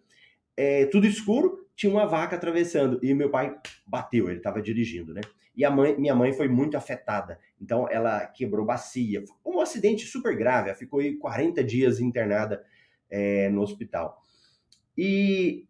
é, 0.55 0.85
tudo 0.87 1.05
escuro, 1.05 1.67
tinha 1.75 1.91
uma 1.91 2.07
vaca 2.07 2.35
atravessando. 2.35 2.99
E 3.03 3.13
meu 3.13 3.29
pai 3.29 3.55
bateu, 3.85 4.27
ele 4.27 4.37
estava 4.37 4.59
dirigindo, 4.59 5.13
né? 5.13 5.21
E 5.55 5.63
a 5.63 5.69
mãe, 5.69 5.95
minha 5.97 6.15
mãe 6.15 6.33
foi 6.33 6.47
muito 6.47 6.75
afetada. 6.75 7.39
Então 7.61 7.87
ela 7.89 8.25
quebrou 8.25 8.65
bacia. 8.65 9.23
Um 9.45 9.59
acidente 9.59 10.05
super 10.05 10.35
grave. 10.35 10.69
Ela 10.69 10.77
ficou 10.77 10.99
40 11.19 11.63
dias 11.63 11.99
internada 11.99 12.63
é, 13.09 13.49
no 13.49 13.61
hospital. 13.61 14.21
E 14.97 15.67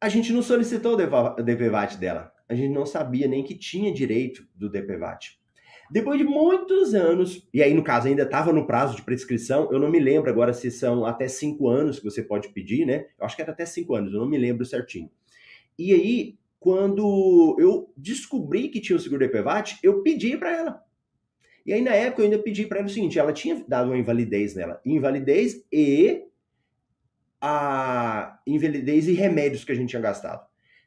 a 0.00 0.08
gente 0.08 0.32
não 0.32 0.42
solicitou 0.42 0.94
o 0.94 1.42
DPVAT 1.42 1.96
dela. 1.96 2.35
A 2.48 2.54
gente 2.54 2.72
não 2.72 2.86
sabia 2.86 3.26
nem 3.26 3.42
que 3.42 3.54
tinha 3.54 3.92
direito 3.92 4.46
do 4.54 4.68
DPVAT. 4.68 5.38
Depois 5.90 6.18
de 6.18 6.24
muitos 6.24 6.94
anos, 6.94 7.48
e 7.54 7.62
aí 7.62 7.72
no 7.72 7.84
caso 7.84 8.08
ainda 8.08 8.22
estava 8.22 8.52
no 8.52 8.66
prazo 8.66 8.96
de 8.96 9.02
prescrição, 9.02 9.70
eu 9.70 9.78
não 9.78 9.90
me 9.90 10.00
lembro 10.00 10.28
agora 10.28 10.52
se 10.52 10.70
são 10.70 11.04
até 11.04 11.28
cinco 11.28 11.68
anos 11.68 11.98
que 11.98 12.04
você 12.04 12.22
pode 12.22 12.48
pedir, 12.48 12.84
né? 12.84 13.06
Eu 13.18 13.24
acho 13.24 13.36
que 13.36 13.42
era 13.42 13.52
até 13.52 13.64
cinco 13.64 13.94
anos, 13.94 14.12
eu 14.12 14.20
não 14.20 14.28
me 14.28 14.36
lembro 14.36 14.64
certinho. 14.64 15.10
E 15.78 15.92
aí 15.92 16.38
quando 16.66 17.56
eu 17.60 17.92
descobri 17.96 18.68
que 18.68 18.80
tinha 18.80 18.96
o 18.96 18.98
seguro 18.98 19.24
DPVAT, 19.24 19.78
eu 19.84 20.02
pedi 20.02 20.36
para 20.36 20.50
ela. 20.50 20.82
E 21.64 21.72
aí, 21.72 21.80
na 21.80 21.92
época, 21.92 22.22
eu 22.22 22.24
ainda 22.24 22.40
pedi 22.40 22.66
para 22.66 22.78
ela 22.78 22.88
o 22.88 22.90
seguinte: 22.90 23.20
ela 23.20 23.32
tinha 23.32 23.64
dado 23.68 23.90
uma 23.90 23.96
invalidez 23.96 24.54
nela. 24.56 24.80
Invalidez 24.84 25.64
e 25.72 26.24
a 27.40 28.40
invalidez 28.44 29.06
e 29.06 29.12
remédios 29.12 29.64
que 29.64 29.70
a 29.70 29.74
gente 29.76 29.90
tinha 29.90 30.02
gastado. 30.02 30.44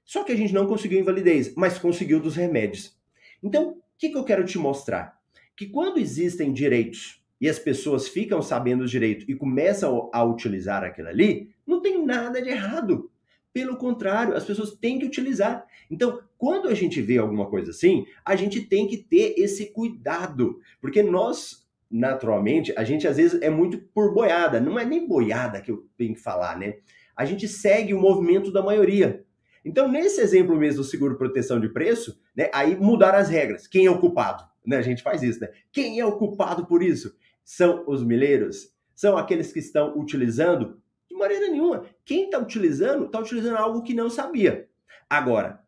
Só 0.09 0.23
que 0.23 0.31
a 0.31 0.35
gente 0.35 0.55
não 0.55 0.65
conseguiu 0.65 0.99
invalidez, 0.99 1.53
mas 1.53 1.77
conseguiu 1.77 2.19
dos 2.19 2.35
remédios. 2.35 2.97
Então, 3.43 3.73
o 3.73 3.77
que, 3.95 4.09
que 4.09 4.17
eu 4.17 4.23
quero 4.23 4.43
te 4.43 4.57
mostrar? 4.57 5.15
Que 5.55 5.67
quando 5.67 5.99
existem 5.99 6.51
direitos 6.51 7.23
e 7.39 7.47
as 7.47 7.59
pessoas 7.59 8.07
ficam 8.07 8.41
sabendo 8.41 8.85
os 8.85 8.89
direitos 8.89 9.29
e 9.29 9.35
começam 9.35 10.09
a 10.11 10.23
utilizar 10.23 10.83
aquilo 10.83 11.09
ali, 11.09 11.51
não 11.63 11.79
tem 11.79 12.03
nada 12.03 12.41
de 12.41 12.49
errado. 12.49 13.11
Pelo 13.53 13.77
contrário, 13.77 14.35
as 14.35 14.43
pessoas 14.43 14.71
têm 14.71 14.97
que 14.97 15.05
utilizar. 15.05 15.63
Então, 15.91 16.19
quando 16.39 16.69
a 16.69 16.73
gente 16.73 16.99
vê 17.03 17.19
alguma 17.19 17.45
coisa 17.47 17.69
assim, 17.69 18.03
a 18.25 18.35
gente 18.35 18.61
tem 18.61 18.87
que 18.87 18.97
ter 18.97 19.35
esse 19.37 19.67
cuidado, 19.67 20.59
porque 20.81 21.03
nós 21.03 21.69
naturalmente, 21.87 22.73
a 22.75 22.83
gente 22.83 23.07
às 23.07 23.17
vezes 23.17 23.39
é 23.43 23.49
muito 23.51 23.77
por 23.93 24.11
boiada, 24.11 24.59
não 24.59 24.79
é 24.79 24.85
nem 24.85 25.07
boiada 25.07 25.61
que 25.61 25.69
eu 25.69 25.87
tenho 25.95 26.15
que 26.15 26.19
falar, 26.19 26.57
né? 26.57 26.77
A 27.15 27.25
gente 27.25 27.47
segue 27.47 27.93
o 27.93 27.99
movimento 27.99 28.51
da 28.51 28.63
maioria. 28.63 29.23
Então, 29.63 29.87
nesse 29.87 30.21
exemplo 30.21 30.55
mesmo 30.55 30.81
do 30.81 30.87
seguro 30.87 31.17
proteção 31.17 31.59
de 31.59 31.69
preço, 31.69 32.19
né, 32.35 32.49
aí 32.53 32.75
mudaram 32.75 33.19
as 33.19 33.29
regras. 33.29 33.67
Quem 33.67 33.85
é 33.85 33.91
o 33.91 33.99
culpado? 33.99 34.43
Né, 34.65 34.77
a 34.77 34.81
gente 34.81 35.03
faz 35.03 35.23
isso, 35.23 35.39
né? 35.39 35.49
Quem 35.71 35.99
é 35.99 36.05
o 36.05 36.17
culpado 36.17 36.65
por 36.65 36.83
isso? 36.83 37.15
São 37.43 37.83
os 37.87 38.03
milheiros? 38.03 38.73
São 38.95 39.17
aqueles 39.17 39.51
que 39.51 39.59
estão 39.59 39.97
utilizando 39.97 40.79
maneira 41.19 41.49
nenhuma. 41.49 41.85
Quem 42.05 42.25
está 42.25 42.39
utilizando, 42.39 43.05
está 43.05 43.19
utilizando 43.19 43.57
algo 43.57 43.83
que 43.83 43.93
não 43.93 44.09
sabia. 44.09 44.67
Agora, 45.09 45.61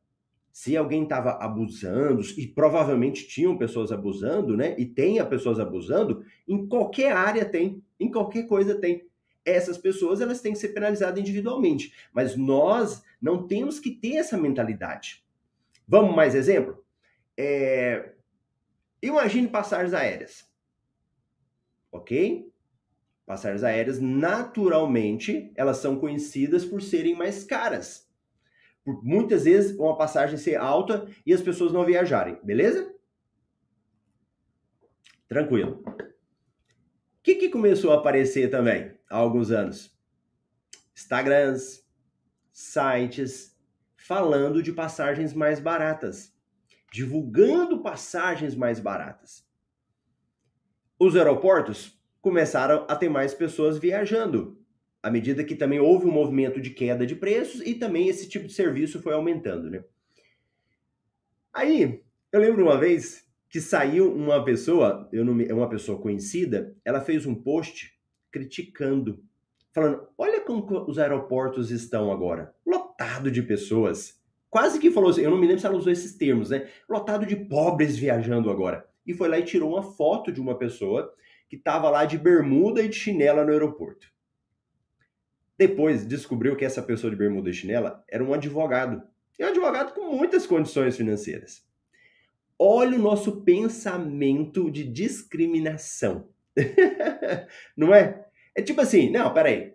se 0.52 0.76
alguém 0.76 1.04
estava 1.04 1.32
abusando, 1.32 2.22
e 2.38 2.48
provavelmente 2.48 3.28
tinham 3.28 3.58
pessoas 3.58 3.92
abusando, 3.92 4.56
né? 4.58 4.76
E 4.78 4.86
tem 4.86 5.24
pessoas 5.28 5.60
abusando, 5.60 6.24
em 6.48 6.68
qualquer 6.68 7.12
área 7.12 7.46
tem, 7.46 7.84
em 8.00 8.10
qualquer 8.10 8.48
coisa 8.48 8.76
tem. 8.76 9.06
Essas 9.46 9.78
pessoas 9.78 10.22
elas 10.22 10.42
têm 10.42 10.54
que 10.54 10.60
ser 10.60 10.70
penalizadas 10.70 11.20
individualmente. 11.20 11.94
Mas 12.14 12.36
nós 12.36 13.04
não 13.22 13.48
temos 13.48 13.80
que 13.80 13.92
ter 13.92 14.16
essa 14.16 14.38
mentalidade. 14.38 15.24
Vamos 15.88 16.16
mais 16.16 16.36
exemplo? 16.36 16.84
É... 17.38 18.14
Imagine 19.02 19.48
passagens 19.48 19.94
aéreas. 19.94 20.50
Ok? 21.92 22.52
Passagens 23.26 23.64
aéreas, 23.64 24.00
naturalmente, 24.00 25.52
elas 25.56 25.78
são 25.78 26.00
conhecidas 26.00 26.66
por 26.66 26.82
serem 26.82 27.16
mais 27.16 27.44
caras. 27.44 28.10
Por 28.84 29.04
muitas 29.04 29.46
vezes, 29.46 29.78
uma 29.78 29.98
passagem 29.98 30.38
ser 30.38 30.56
alta 30.56 31.08
e 31.26 31.34
as 31.34 31.42
pessoas 31.42 31.72
não 31.72 31.86
viajarem, 31.86 32.40
beleza? 32.44 32.94
Tranquilo. 35.28 35.84
O 37.22 37.24
que, 37.24 37.36
que 37.36 37.50
começou 37.50 37.92
a 37.92 37.98
aparecer 37.98 38.50
também 38.50 38.98
há 39.08 39.16
alguns 39.16 39.52
anos? 39.52 39.96
Instagrams, 40.98 41.86
sites, 42.52 43.56
falando 43.96 44.64
de 44.64 44.74
passagens 44.74 45.32
mais 45.32 45.60
baratas, 45.60 46.36
divulgando 46.92 47.84
passagens 47.84 48.56
mais 48.56 48.80
baratas. 48.80 49.48
Os 50.98 51.16
aeroportos 51.16 51.96
começaram 52.22 52.88
a 52.90 52.96
ter 52.96 53.08
mais 53.08 53.36
pessoas 53.36 53.78
viajando, 53.78 54.60
à 55.04 55.12
medida 55.12 55.44
que 55.44 55.54
também 55.56 55.80
houve 55.80 56.08
um 56.08 56.12
movimento 56.12 56.60
de 56.60 56.72
queda 56.72 57.06
de 57.06 57.16
preços 57.16 57.62
e 57.62 57.76
também 57.76 58.08
esse 58.08 58.28
tipo 58.28 58.48
de 58.48 58.54
serviço 58.54 59.00
foi 59.00 59.14
aumentando, 59.14 59.70
né? 59.70 59.84
Aí, 61.54 62.04
eu 62.32 62.40
lembro 62.40 62.64
uma 62.64 62.80
vez 62.80 63.31
que 63.52 63.60
saiu 63.60 64.12
uma 64.16 64.44
pessoa, 64.46 65.10
eu 65.12 65.26
não, 65.26 65.34
uma 65.34 65.70
pessoa 65.70 66.00
conhecida, 66.00 66.74
ela 66.86 67.02
fez 67.02 67.26
um 67.26 67.36
post 67.36 67.92
criticando, 68.32 69.22
falando: 69.74 70.08
"Olha 70.18 70.40
como 70.40 70.66
os 70.90 70.98
aeroportos 70.98 71.70
estão 71.70 72.12
agora, 72.12 72.56
lotado 72.66 73.30
de 73.30 73.44
pessoas". 73.44 74.20
Quase 74.50 74.80
que 74.80 74.90
falou 74.90 75.10
assim, 75.10 75.22
eu 75.22 75.30
não 75.30 75.38
me 75.38 75.46
lembro 75.48 75.60
se 75.60 75.66
ela 75.66 75.78
usou 75.78 75.92
esses 75.92 76.18
termos, 76.18 76.50
né? 76.50 76.68
Lotado 76.90 77.26
de 77.26 77.36
pobres 77.36 77.98
viajando 77.98 78.50
agora. 78.50 78.86
E 79.06 79.14
foi 79.14 79.30
lá 79.30 79.40
e 79.40 79.44
tirou 79.44 79.72
uma 79.72 79.84
foto 79.84 80.32
de 80.32 80.42
uma 80.42 80.58
pessoa 80.58 81.14
que 81.50 81.56
estava 81.56 81.90
lá 81.90 82.04
de 82.06 82.18
bermuda 82.18 82.82
e 82.82 82.90
de 82.90 82.96
chinela 82.96 83.46
no 83.46 83.52
aeroporto. 83.52 84.12
Depois 85.58 86.06
descobriu 86.06 86.56
que 86.56 86.66
essa 86.66 86.82
pessoa 86.82 87.12
de 87.12 87.18
bermuda 87.18 87.50
e 87.50 87.54
chinela 87.54 88.04
era 88.10 88.24
um 88.24 88.34
advogado. 88.34 89.02
E 89.40 89.46
um 89.46 89.48
advogado 89.48 89.94
com 89.94 90.16
muitas 90.16 90.46
condições 90.46 90.98
financeiras. 90.98 91.66
Olha 92.64 92.96
o 92.96 93.02
nosso 93.02 93.42
pensamento 93.42 94.70
de 94.70 94.84
discriminação. 94.84 96.28
não 97.76 97.92
é? 97.92 98.28
É 98.54 98.62
tipo 98.62 98.80
assim, 98.80 99.10
não, 99.10 99.34
peraí. 99.34 99.74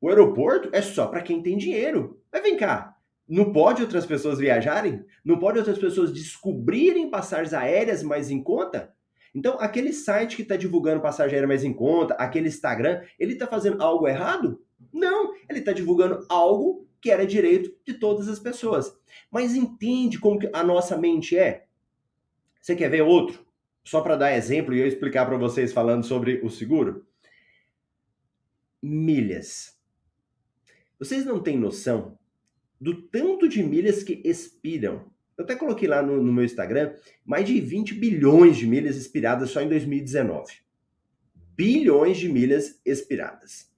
O 0.00 0.08
aeroporto 0.08 0.70
é 0.72 0.80
só 0.80 1.08
para 1.08 1.20
quem 1.20 1.42
tem 1.42 1.58
dinheiro. 1.58 2.22
Mas 2.32 2.42
vem 2.42 2.56
cá, 2.56 2.96
não 3.28 3.52
pode 3.52 3.82
outras 3.82 4.06
pessoas 4.06 4.38
viajarem? 4.38 5.04
Não 5.22 5.38
pode 5.38 5.58
outras 5.58 5.76
pessoas 5.76 6.10
descobrirem 6.10 7.10
passagens 7.10 7.52
aéreas 7.52 8.02
mais 8.02 8.30
em 8.30 8.42
conta? 8.42 8.94
Então, 9.34 9.58
aquele 9.60 9.92
site 9.92 10.36
que 10.36 10.40
está 10.42 10.56
divulgando 10.56 11.02
passagem 11.02 11.34
aérea 11.34 11.48
mais 11.48 11.64
em 11.64 11.74
conta, 11.74 12.14
aquele 12.14 12.48
Instagram, 12.48 13.02
ele 13.18 13.34
está 13.34 13.46
fazendo 13.46 13.82
algo 13.82 14.08
errado? 14.08 14.58
Não, 14.90 15.34
ele 15.50 15.58
está 15.58 15.74
divulgando 15.74 16.24
algo 16.30 16.88
que 16.98 17.10
era 17.10 17.26
direito 17.26 17.70
de 17.86 17.92
todas 17.92 18.26
as 18.26 18.38
pessoas. 18.38 18.90
Mas 19.30 19.54
entende 19.54 20.18
como 20.18 20.40
a 20.54 20.64
nossa 20.64 20.96
mente 20.96 21.36
é? 21.36 21.66
Você 22.62 22.74
quer 22.74 22.88
ver 22.88 23.02
outro? 23.02 23.44
Só 23.84 24.00
para 24.00 24.16
dar 24.16 24.32
exemplo 24.32 24.72
e 24.72 24.80
eu 24.80 24.86
explicar 24.86 25.26
para 25.26 25.36
vocês 25.36 25.72
falando 25.72 26.04
sobre 26.04 26.40
o 26.42 26.48
seguro? 26.48 27.04
Milhas. 28.80 29.78
Vocês 30.98 31.26
não 31.26 31.42
têm 31.42 31.58
noção 31.58 32.16
do 32.80 33.02
tanto 33.02 33.46
de 33.46 33.62
milhas 33.62 34.02
que 34.02 34.22
expiram 34.24 35.12
eu 35.36 35.44
até 35.44 35.56
coloquei 35.56 35.88
lá 35.88 36.02
no, 36.02 36.22
no 36.22 36.32
meu 36.32 36.44
Instagram 36.44 36.94
mais 37.24 37.46
de 37.46 37.60
20 37.60 37.94
bilhões 37.94 38.56
de 38.56 38.66
milhas 38.66 38.96
expiradas 38.96 39.50
só 39.50 39.60
em 39.60 39.68
2019. 39.68 40.52
Bilhões 41.56 42.18
de 42.18 42.28
milhas 42.28 42.80
expiradas. 42.84 43.70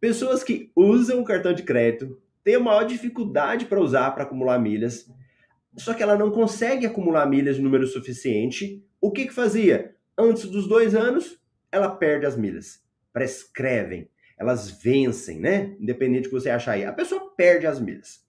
Pessoas 0.00 0.42
que 0.42 0.70
usam 0.74 1.20
o 1.20 1.24
cartão 1.24 1.52
de 1.52 1.62
crédito 1.62 2.20
têm 2.44 2.54
a 2.54 2.60
maior 2.60 2.84
dificuldade 2.84 3.66
para 3.66 3.80
usar 3.80 4.12
para 4.12 4.22
acumular 4.22 4.58
milhas, 4.58 5.10
só 5.78 5.94
que 5.94 6.02
ela 6.02 6.16
não 6.16 6.30
consegue 6.30 6.86
acumular 6.86 7.26
milhas 7.26 7.56
no 7.56 7.64
número 7.64 7.86
suficiente. 7.86 8.84
O 9.00 9.10
que, 9.10 9.26
que 9.26 9.32
fazia? 9.32 9.94
Antes 10.16 10.46
dos 10.46 10.68
dois 10.68 10.94
anos, 10.94 11.40
ela 11.70 11.88
perde 11.88 12.26
as 12.26 12.36
milhas. 12.36 12.82
Prescrevem, 13.12 14.10
elas 14.36 14.70
vencem, 14.70 15.40
né? 15.40 15.76
Independente 15.80 16.24
do 16.24 16.28
que 16.30 16.34
você 16.34 16.50
achar 16.50 16.72
aí. 16.72 16.84
A 16.84 16.92
pessoa 16.92 17.32
perde 17.36 17.66
as 17.66 17.80
milhas. 17.80 18.26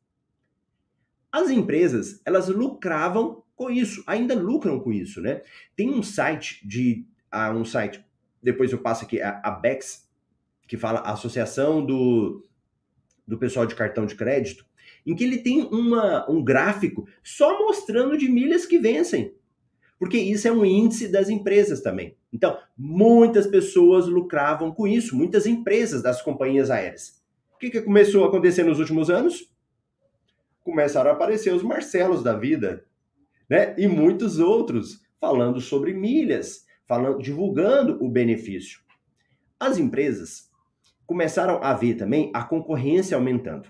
As 1.31 1.49
empresas, 1.49 2.21
elas 2.25 2.47
lucravam 2.47 3.43
com 3.55 3.69
isso, 3.69 4.03
ainda 4.07 4.33
lucram 4.33 4.79
com 4.79 4.91
isso, 4.91 5.19
né? 5.19 5.41
Tem 5.75 5.89
um 5.89 6.01
site 6.01 6.65
de 6.67 7.05
ah, 7.29 7.51
um 7.51 7.65
site, 7.65 8.03
depois 8.41 8.71
eu 8.71 8.79
passo 8.79 9.03
aqui 9.03 9.21
a, 9.21 9.41
a 9.43 9.51
Bex, 9.51 10.09
que 10.67 10.77
fala 10.77 10.99
a 11.01 11.11
Associação 11.11 11.85
do 11.85 12.45
do 13.27 13.37
pessoal 13.37 13.67
de 13.67 13.75
cartão 13.75 14.07
de 14.07 14.15
crédito, 14.15 14.65
em 15.05 15.15
que 15.15 15.23
ele 15.23 15.37
tem 15.39 15.63
uma, 15.63 16.29
um 16.29 16.43
gráfico 16.43 17.07
só 17.23 17.59
mostrando 17.59 18.17
de 18.17 18.29
milhas 18.29 18.65
que 18.65 18.77
vencem. 18.77 19.33
Porque 19.97 20.17
isso 20.17 20.47
é 20.47 20.51
um 20.51 20.63
índice 20.63 21.07
das 21.07 21.29
empresas 21.29 21.81
também. 21.81 22.15
Então, 22.31 22.57
muitas 22.77 23.47
pessoas 23.47 24.07
lucravam 24.07 24.71
com 24.71 24.87
isso, 24.87 25.15
muitas 25.15 25.45
empresas 25.45 26.01
das 26.01 26.21
companhias 26.21 26.69
aéreas. 26.69 27.21
O 27.53 27.57
que, 27.57 27.69
que 27.69 27.81
começou 27.81 28.23
a 28.23 28.27
acontecer 28.27 28.63
nos 28.63 28.79
últimos 28.79 29.09
anos? 29.09 29.49
começaram 30.69 31.09
a 31.09 31.13
aparecer 31.13 31.53
os 31.53 31.63
Marcelos 31.63 32.23
da 32.23 32.35
vida, 32.35 32.85
né? 33.49 33.75
E 33.77 33.87
muitos 33.87 34.39
outros 34.39 35.01
falando 35.19 35.59
sobre 35.59 35.93
milhas, 35.93 36.65
falando, 36.85 37.19
divulgando 37.21 38.03
o 38.03 38.09
benefício. 38.09 38.79
As 39.59 39.77
empresas 39.77 40.49
começaram 41.05 41.61
a 41.63 41.73
ver 41.73 41.95
também 41.95 42.31
a 42.33 42.43
concorrência 42.43 43.17
aumentando. 43.17 43.67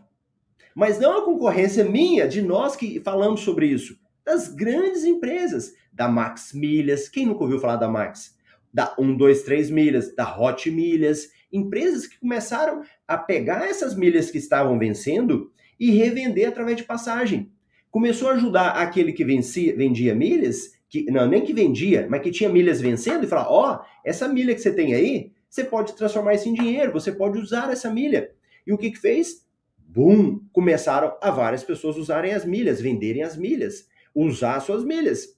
Mas 0.75 0.99
não 0.99 1.17
a 1.17 1.25
concorrência 1.25 1.83
minha, 1.83 2.27
de 2.27 2.41
nós 2.41 2.75
que 2.75 2.99
falamos 2.99 3.41
sobre 3.41 3.67
isso, 3.67 3.97
das 4.23 4.47
grandes 4.47 5.03
empresas, 5.03 5.73
da 5.91 6.07
Max 6.07 6.53
Milhas, 6.53 7.09
quem 7.09 7.25
nunca 7.25 7.43
ouviu 7.43 7.59
falar 7.59 7.75
da 7.75 7.87
Max? 7.87 8.37
Da 8.73 8.93
123 8.95 9.69
Milhas, 9.71 10.15
da 10.15 10.39
Hot 10.39 10.69
Milhas, 10.69 11.29
empresas 11.51 12.05
que 12.05 12.19
começaram 12.19 12.83
a 13.07 13.17
pegar 13.17 13.67
essas 13.67 13.95
milhas 13.95 14.29
que 14.29 14.37
estavam 14.37 14.77
vencendo 14.77 15.51
e 15.79 15.91
revender 15.91 16.47
através 16.47 16.77
de 16.77 16.83
passagem. 16.83 17.51
Começou 17.89 18.29
a 18.29 18.33
ajudar 18.33 18.69
aquele 18.71 19.11
que 19.11 19.25
vencia, 19.25 19.75
vendia 19.75 20.13
milhas, 20.13 20.73
que 20.87 21.09
não 21.09 21.27
nem 21.27 21.43
que 21.43 21.53
vendia, 21.53 22.07
mas 22.09 22.21
que 22.21 22.31
tinha 22.31 22.49
milhas 22.49 22.79
vencendo 22.79 23.23
e 23.23 23.27
falar: 23.27 23.49
ó, 23.49 23.73
oh, 23.73 23.85
essa 24.05 24.27
milha 24.27 24.53
que 24.53 24.61
você 24.61 24.71
tem 24.71 24.93
aí, 24.93 25.31
você 25.49 25.63
pode 25.63 25.95
transformar 25.95 26.35
isso 26.35 26.47
em 26.47 26.53
dinheiro, 26.53 26.91
você 26.91 27.11
pode 27.11 27.39
usar 27.39 27.71
essa 27.71 27.91
milha. 27.91 28.31
E 28.65 28.71
o 28.71 28.77
que 28.77 28.91
que 28.91 28.99
fez? 28.99 29.43
Bum! 29.91 30.47
Começaram 30.53 31.17
a 31.19 31.31
várias 31.31 31.63
pessoas 31.63 31.97
usarem 31.97 32.31
as 32.31 32.45
milhas, 32.45 32.79
venderem 32.79 33.23
as 33.23 33.35
milhas, 33.35 33.89
usar 34.13 34.59
suas 34.59 34.83
milhas. 34.83 35.35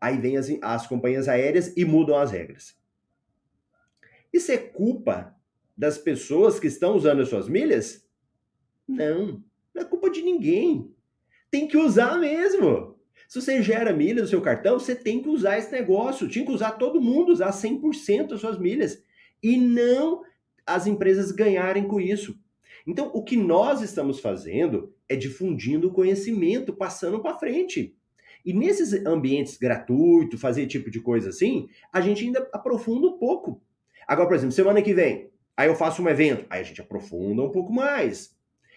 Aí 0.00 0.18
vem 0.18 0.36
as, 0.36 0.48
as 0.62 0.84
companhias 0.88 1.28
aéreas 1.28 1.72
e 1.76 1.84
mudam 1.84 2.18
as 2.18 2.32
regras. 2.32 2.76
Isso 4.32 4.50
é 4.50 4.58
culpa 4.58 5.36
das 5.76 5.96
pessoas 5.96 6.58
que 6.58 6.66
estão 6.66 6.96
usando 6.96 7.22
as 7.22 7.28
suas 7.28 7.48
milhas? 7.48 8.04
Não. 8.86 9.40
Não 9.72 9.82
é 9.82 9.84
culpa 9.84 10.10
de 10.10 10.22
ninguém. 10.22 10.92
Tem 11.48 11.68
que 11.68 11.76
usar 11.76 12.18
mesmo. 12.18 12.98
Se 13.28 13.40
você 13.40 13.62
gera 13.62 13.92
milha 13.92 14.22
no 14.22 14.28
seu 14.28 14.40
cartão, 14.40 14.76
você 14.76 14.96
tem 14.96 15.22
que 15.22 15.28
usar 15.28 15.56
esse 15.56 15.70
negócio. 15.70 16.28
Tinha 16.28 16.44
que 16.44 16.50
usar 16.50 16.72
todo 16.72 17.00
mundo, 17.00 17.30
usar 17.30 17.52
100% 17.52 18.26
das 18.26 18.40
suas 18.40 18.58
milhas. 18.58 19.00
E 19.40 19.56
não 19.56 20.24
as 20.66 20.88
empresas 20.88 21.30
ganharem 21.30 21.86
com 21.86 22.00
isso. 22.00 22.36
Então, 22.86 23.10
o 23.14 23.22
que 23.22 23.36
nós 23.36 23.80
estamos 23.80 24.20
fazendo 24.20 24.92
é 25.08 25.16
difundindo 25.16 25.88
o 25.88 25.92
conhecimento, 25.92 26.72
passando 26.72 27.20
para 27.20 27.38
frente. 27.38 27.96
E 28.44 28.52
nesses 28.52 28.92
ambientes 29.06 29.56
gratuitos, 29.56 30.40
fazer 30.40 30.66
tipo 30.66 30.90
de 30.90 31.00
coisa 31.00 31.30
assim, 31.30 31.66
a 31.90 32.00
gente 32.00 32.24
ainda 32.24 32.46
aprofunda 32.52 33.06
um 33.06 33.18
pouco. 33.18 33.62
Agora, 34.06 34.28
por 34.28 34.34
exemplo, 34.34 34.52
semana 34.52 34.82
que 34.82 34.92
vem, 34.92 35.30
aí 35.56 35.68
eu 35.68 35.74
faço 35.74 36.02
um 36.02 36.08
evento, 36.08 36.44
aí 36.50 36.60
a 36.60 36.64
gente 36.64 36.80
aprofunda 36.80 37.42
um 37.42 37.50
pouco 37.50 37.72
mais. 37.72 38.36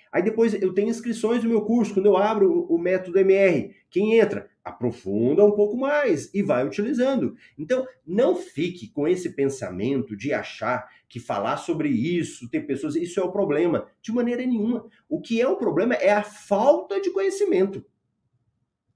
Aí 0.10 0.24
depois 0.24 0.54
eu 0.54 0.74
tenho 0.74 0.89
inscrições 0.89 1.43
no 1.43 1.50
meu 1.50 1.62
curso, 1.62 1.93
quando 1.93 2.06
eu 2.06 2.15
abro 2.15 2.65
o 2.70 2.78
método 2.78 3.20
MR, 3.20 3.76
quem 3.89 4.17
entra 4.17 4.50
aprofunda 4.68 5.44
um 5.44 5.52
pouco 5.52 5.78
mais 5.78 6.34
e 6.34 6.42
vai 6.42 6.66
utilizando. 6.66 7.36
Então, 7.58 7.88
não 8.06 8.36
fique 8.36 8.90
com 8.90 9.08
esse 9.08 9.34
pensamento 9.34 10.16
de 10.16 10.34
achar 10.34 10.90
que 11.10 11.20
falar 11.20 11.58
sobre 11.58 11.90
isso, 11.90 12.50
ter 12.50 12.62
pessoas, 12.62 12.96
isso 12.96 13.20
é 13.20 13.24
o 13.24 13.32
problema. 13.32 13.88
De 14.02 14.12
maneira 14.12 14.46
nenhuma. 14.46 14.86
O 15.08 15.22
que 15.22 15.42
é 15.42 15.48
o 15.48 15.58
problema 15.58 15.96
é 15.96 16.12
a 16.12 16.24
falta 16.24 17.00
de 17.02 17.10
conhecimento. 17.12 17.84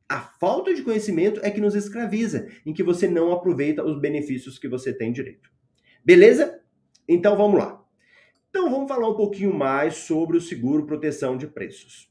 A 0.10 0.20
falta 0.20 0.74
de 0.74 0.84
conhecimento 0.84 1.40
é 1.42 1.50
que 1.50 1.62
nos 1.62 1.74
escraviza, 1.74 2.50
em 2.66 2.74
que 2.74 2.84
você 2.84 3.08
não 3.08 3.32
aproveita 3.32 3.86
os 3.86 3.98
benefícios 3.98 4.60
que 4.60 4.68
você 4.68 4.94
tem 4.94 5.12
direito. 5.12 5.50
Beleza? 6.04 6.62
Então 7.08 7.38
vamos 7.38 7.58
lá. 7.58 7.82
Então 8.50 8.70
vamos 8.70 8.90
falar 8.90 9.08
um 9.08 9.16
pouquinho 9.16 9.54
mais 9.54 9.96
sobre 9.96 10.36
o 10.36 10.42
seguro 10.42 10.86
proteção 10.86 11.38
de 11.38 11.48
preços. 11.48 12.11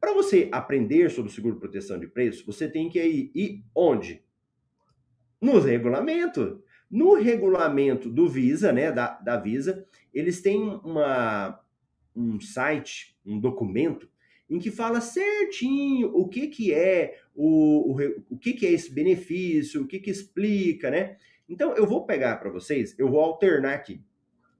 Para 0.00 0.14
você 0.14 0.48
aprender 0.50 1.10
sobre 1.10 1.30
o 1.30 1.34
seguro 1.34 1.60
proteção 1.60 1.98
de 1.98 2.06
preços, 2.06 2.44
você 2.44 2.66
tem 2.68 2.88
que 2.88 2.98
ir, 2.98 3.62
onde? 3.74 4.24
Nos 5.40 5.64
regulamentos. 5.64 6.58
No 6.90 7.14
regulamento 7.14 8.08
do 8.08 8.28
Visa, 8.28 8.72
né, 8.72 8.90
da, 8.90 9.18
da 9.20 9.36
Visa, 9.36 9.86
eles 10.12 10.40
têm 10.40 10.80
uma, 10.82 11.60
um 12.16 12.40
site, 12.40 13.16
um 13.24 13.38
documento, 13.38 14.08
em 14.48 14.58
que 14.58 14.70
fala 14.70 15.00
certinho 15.00 16.08
o 16.12 16.26
que, 16.28 16.48
que 16.48 16.74
é 16.74 17.20
o, 17.34 17.92
o, 17.92 18.24
o 18.30 18.38
que, 18.38 18.54
que 18.54 18.66
é 18.66 18.72
esse 18.72 18.92
benefício, 18.92 19.82
o 19.82 19.86
que, 19.86 20.00
que 20.00 20.10
explica, 20.10 20.90
né? 20.90 21.16
Então, 21.48 21.74
eu 21.74 21.86
vou 21.86 22.04
pegar 22.04 22.36
para 22.36 22.50
vocês, 22.50 22.98
eu 22.98 23.08
vou 23.08 23.20
alternar 23.20 23.74
aqui. 23.74 24.02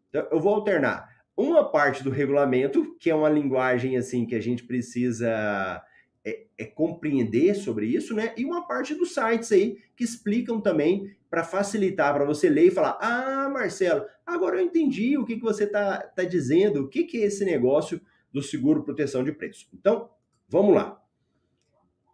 Então, 0.09 0.29
eu 0.31 0.40
vou 0.40 0.55
alternar 0.55 1.19
uma 1.40 1.64
parte 1.64 2.05
do 2.05 2.11
regulamento, 2.11 2.94
que 2.98 3.11
é 3.11 3.14
uma 3.14 3.29
linguagem 3.29 3.96
assim 3.96 4.26
que 4.26 4.35
a 4.35 4.40
gente 4.40 4.64
precisa 4.64 5.83
é, 6.24 6.46
é 6.59 6.64
compreender 6.64 7.55
sobre 7.55 7.87
isso, 7.87 8.14
né? 8.14 8.35
E 8.37 8.44
uma 8.44 8.66
parte 8.66 8.94
dos 8.94 9.14
sites 9.14 9.50
aí 9.50 9.79
que 9.96 10.05
explicam 10.05 10.61
também 10.61 11.16
para 11.31 11.42
facilitar 11.44 12.12
para 12.12 12.24
você 12.24 12.50
ler 12.50 12.66
e 12.66 12.70
falar: 12.70 12.98
Ah, 13.00 13.48
Marcelo, 13.48 14.05
agora 14.26 14.57
eu 14.57 14.64
entendi 14.64 15.16
o 15.16 15.24
que, 15.24 15.37
que 15.37 15.42
você 15.42 15.64
está 15.64 15.98
tá 15.98 16.24
dizendo, 16.24 16.83
o 16.83 16.88
que, 16.88 17.05
que 17.05 17.18
é 17.18 17.26
esse 17.26 17.44
negócio 17.44 18.00
do 18.33 18.42
seguro 18.42 18.85
proteção 18.85 19.24
de 19.24 19.33
preço. 19.33 19.68
Então, 19.72 20.11
vamos 20.48 20.74
lá. 20.74 21.03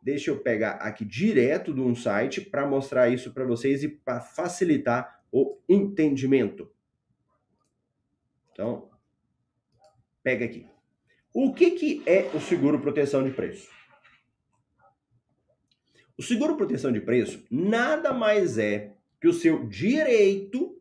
Deixa 0.01 0.31
eu 0.31 0.39
pegar 0.39 0.73
aqui 0.75 1.05
direto 1.05 1.75
de 1.75 1.81
um 1.81 1.95
site 1.95 2.41
para 2.41 2.65
mostrar 2.65 3.09
isso 3.09 3.35
para 3.35 3.45
vocês 3.45 3.83
e 3.83 3.89
para 3.89 4.21
facilitar 4.21 5.21
o 5.33 5.59
entendimento. 5.69 6.71
Então, 8.53 8.89
pega 10.27 10.45
aqui. 10.45 10.67
O 11.33 11.55
que, 11.55 11.71
que 11.71 12.03
é 12.05 12.29
o 12.35 12.41
seguro 12.41 12.81
proteção 12.81 13.23
de 13.23 13.31
preço? 13.31 13.71
O 16.19 16.23
seguro 16.23 16.57
proteção 16.57 16.91
de 16.91 17.01
preço 17.01 17.47
nada 17.49 18.13
mais 18.13 18.59
é 18.59 18.97
que 19.21 19.29
o 19.29 19.33
seu 19.33 19.69
direito 19.69 20.77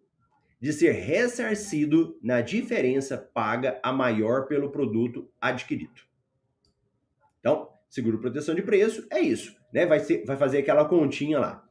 de 0.60 0.73
ser 0.73 0.93
ressarcido 0.93 2.17
na 2.23 2.41
diferença 2.41 3.19
paga 3.19 3.79
a 3.84 3.93
maior 3.93 4.47
pelo 4.47 4.71
produto 4.71 5.31
adquirido. 5.39 6.01
Então, 7.39 7.69
seguro 7.88 8.17
proteção 8.17 8.55
de 8.55 8.63
preço 8.63 9.05
é 9.12 9.19
isso, 9.19 9.55
né? 9.71 9.86
Vai, 9.86 9.99
ser, 9.99 10.25
vai 10.25 10.38
fazer 10.38 10.58
aquela 10.58 10.86
continha 10.86 11.38
lá. 11.38 11.69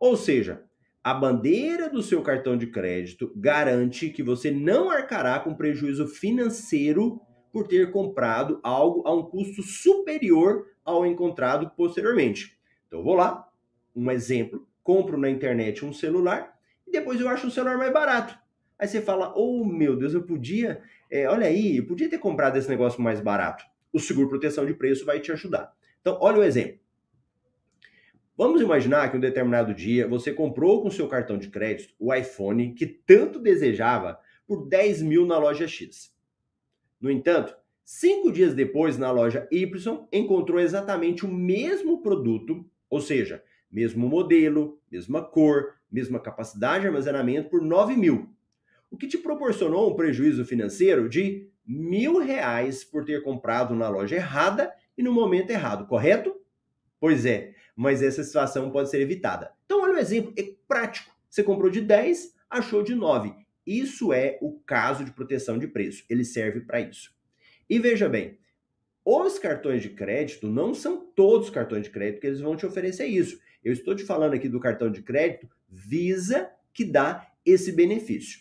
Ou 0.00 0.16
seja, 0.16 0.64
a 1.02 1.14
bandeira 1.14 1.88
do 1.88 2.02
seu 2.02 2.22
cartão 2.22 2.56
de 2.56 2.66
crédito 2.66 3.32
garante 3.34 4.10
que 4.10 4.22
você 4.22 4.50
não 4.50 4.90
arcará 4.90 5.40
com 5.40 5.54
prejuízo 5.54 6.06
financeiro 6.06 7.20
por 7.52 7.66
ter 7.66 7.90
comprado 7.90 8.60
algo 8.62 9.02
a 9.06 9.14
um 9.14 9.22
custo 9.22 9.62
superior 9.62 10.66
ao 10.84 11.06
encontrado 11.06 11.70
posteriormente. 11.76 12.56
Então 12.86 13.02
vou 13.02 13.14
lá, 13.14 13.48
um 13.96 14.10
exemplo, 14.10 14.66
compro 14.82 15.16
na 15.16 15.30
internet 15.30 15.84
um 15.84 15.92
celular 15.92 16.54
e 16.86 16.90
depois 16.90 17.20
eu 17.20 17.28
acho 17.28 17.46
um 17.46 17.50
celular 17.50 17.78
mais 17.78 17.92
barato. 17.92 18.38
Aí 18.78 18.88
você 18.88 19.00
fala, 19.00 19.34
oh 19.36 19.64
meu 19.64 19.96
Deus, 19.96 20.14
eu 20.14 20.22
podia, 20.22 20.82
é, 21.10 21.28
olha 21.28 21.46
aí, 21.46 21.78
eu 21.78 21.86
podia 21.86 22.08
ter 22.08 22.18
comprado 22.18 22.56
esse 22.56 22.68
negócio 22.68 23.00
mais 23.00 23.20
barato. 23.20 23.64
O 23.92 23.98
seguro 23.98 24.28
proteção 24.28 24.64
de 24.64 24.74
preço 24.74 25.04
vai 25.04 25.20
te 25.20 25.32
ajudar. 25.32 25.72
Então, 26.00 26.16
olha 26.20 26.38
o 26.38 26.44
exemplo. 26.44 26.78
Vamos 28.40 28.62
imaginar 28.62 29.10
que 29.10 29.18
um 29.18 29.20
determinado 29.20 29.74
dia 29.74 30.08
você 30.08 30.32
comprou 30.32 30.80
com 30.80 30.90
seu 30.90 31.06
cartão 31.06 31.36
de 31.36 31.50
crédito 31.50 31.92
o 31.98 32.10
iPhone 32.14 32.72
que 32.72 32.86
tanto 32.86 33.38
desejava 33.38 34.18
por 34.46 34.66
10 34.66 35.02
mil 35.02 35.26
na 35.26 35.36
loja 35.36 35.68
X. 35.68 36.10
No 36.98 37.10
entanto, 37.10 37.54
cinco 37.84 38.32
dias 38.32 38.54
depois, 38.54 38.96
na 38.96 39.10
loja 39.10 39.46
Y, 39.50 40.06
encontrou 40.10 40.58
exatamente 40.58 41.26
o 41.26 41.28
mesmo 41.28 42.00
produto, 42.00 42.64
ou 42.88 42.98
seja, 42.98 43.44
mesmo 43.70 44.08
modelo, 44.08 44.80
mesma 44.90 45.22
cor, 45.22 45.74
mesma 45.92 46.18
capacidade 46.18 46.80
de 46.80 46.86
armazenamento 46.86 47.50
por 47.50 47.60
9 47.60 47.94
mil. 47.94 48.30
O 48.90 48.96
que 48.96 49.06
te 49.06 49.18
proporcionou 49.18 49.90
um 49.92 49.94
prejuízo 49.94 50.46
financeiro 50.46 51.10
de 51.10 51.46
mil 51.66 52.16
reais 52.16 52.84
por 52.84 53.04
ter 53.04 53.22
comprado 53.22 53.74
na 53.74 53.90
loja 53.90 54.16
errada 54.16 54.72
e 54.96 55.02
no 55.02 55.12
momento 55.12 55.50
errado, 55.50 55.86
correto? 55.86 56.34
Pois 56.98 57.26
é, 57.26 57.54
mas 57.76 58.02
essa 58.02 58.22
situação 58.22 58.70
pode 58.70 58.90
ser 58.90 59.00
evitada. 59.00 59.52
Então, 59.64 59.82
olha 59.82 59.94
um 59.94 59.98
exemplo, 59.98 60.32
é 60.36 60.52
prático. 60.66 61.14
Você 61.28 61.42
comprou 61.42 61.70
de 61.70 61.80
10, 61.80 62.34
achou 62.48 62.82
de 62.82 62.94
9. 62.94 63.32
Isso 63.66 64.12
é 64.12 64.38
o 64.40 64.58
caso 64.60 65.04
de 65.04 65.12
proteção 65.12 65.58
de 65.58 65.66
preço. 65.66 66.04
Ele 66.08 66.24
serve 66.24 66.60
para 66.60 66.80
isso. 66.80 67.14
E 67.68 67.78
veja 67.78 68.08
bem, 68.08 68.38
os 69.04 69.38
cartões 69.38 69.82
de 69.82 69.90
crédito 69.90 70.48
não 70.48 70.74
são 70.74 71.06
todos 71.14 71.48
os 71.48 71.54
cartões 71.54 71.84
de 71.84 71.90
crédito 71.90 72.20
que 72.20 72.26
eles 72.26 72.40
vão 72.40 72.56
te 72.56 72.66
oferecer 72.66 73.06
isso. 73.06 73.40
Eu 73.62 73.72
estou 73.72 73.94
te 73.94 74.04
falando 74.04 74.34
aqui 74.34 74.48
do 74.48 74.60
cartão 74.60 74.90
de 74.90 75.02
crédito 75.02 75.48
Visa 75.68 76.50
que 76.74 76.84
dá 76.84 77.28
esse 77.46 77.70
benefício. 77.70 78.40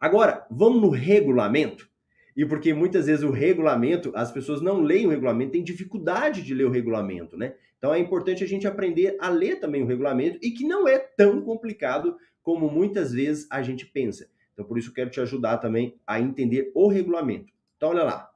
Agora, 0.00 0.46
vamos 0.50 0.80
no 0.80 0.88
regulamento 0.88 1.90
e 2.34 2.46
porque 2.46 2.72
muitas 2.72 3.06
vezes 3.06 3.22
o 3.22 3.30
regulamento, 3.30 4.12
as 4.14 4.32
pessoas 4.32 4.62
não 4.62 4.80
leem 4.80 5.06
o 5.06 5.10
regulamento, 5.10 5.52
têm 5.52 5.62
dificuldade 5.62 6.42
de 6.42 6.54
ler 6.54 6.64
o 6.64 6.70
regulamento, 6.70 7.36
né? 7.36 7.54
Então 7.80 7.94
é 7.94 7.98
importante 7.98 8.44
a 8.44 8.46
gente 8.46 8.66
aprender 8.66 9.16
a 9.18 9.30
ler 9.30 9.58
também 9.58 9.82
o 9.82 9.86
regulamento 9.86 10.38
e 10.42 10.50
que 10.50 10.68
não 10.68 10.86
é 10.86 10.98
tão 10.98 11.40
complicado 11.40 12.14
como 12.42 12.70
muitas 12.70 13.12
vezes 13.12 13.48
a 13.50 13.62
gente 13.62 13.86
pensa. 13.86 14.30
Então 14.52 14.66
por 14.66 14.76
isso 14.78 14.92
quero 14.92 15.08
te 15.08 15.18
ajudar 15.18 15.56
também 15.56 15.98
a 16.06 16.20
entender 16.20 16.70
o 16.74 16.88
regulamento. 16.88 17.52
Então 17.76 17.88
olha 17.88 18.04
lá. 18.04 18.30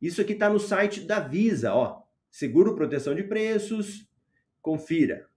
Isso 0.00 0.20
aqui 0.20 0.34
está 0.34 0.48
no 0.48 0.60
site 0.60 1.00
da 1.00 1.18
Visa, 1.18 1.74
ó. 1.74 2.02
Seguro 2.30 2.76
proteção 2.76 3.12
de 3.12 3.24
preços. 3.24 4.08
Confira. 4.62 5.28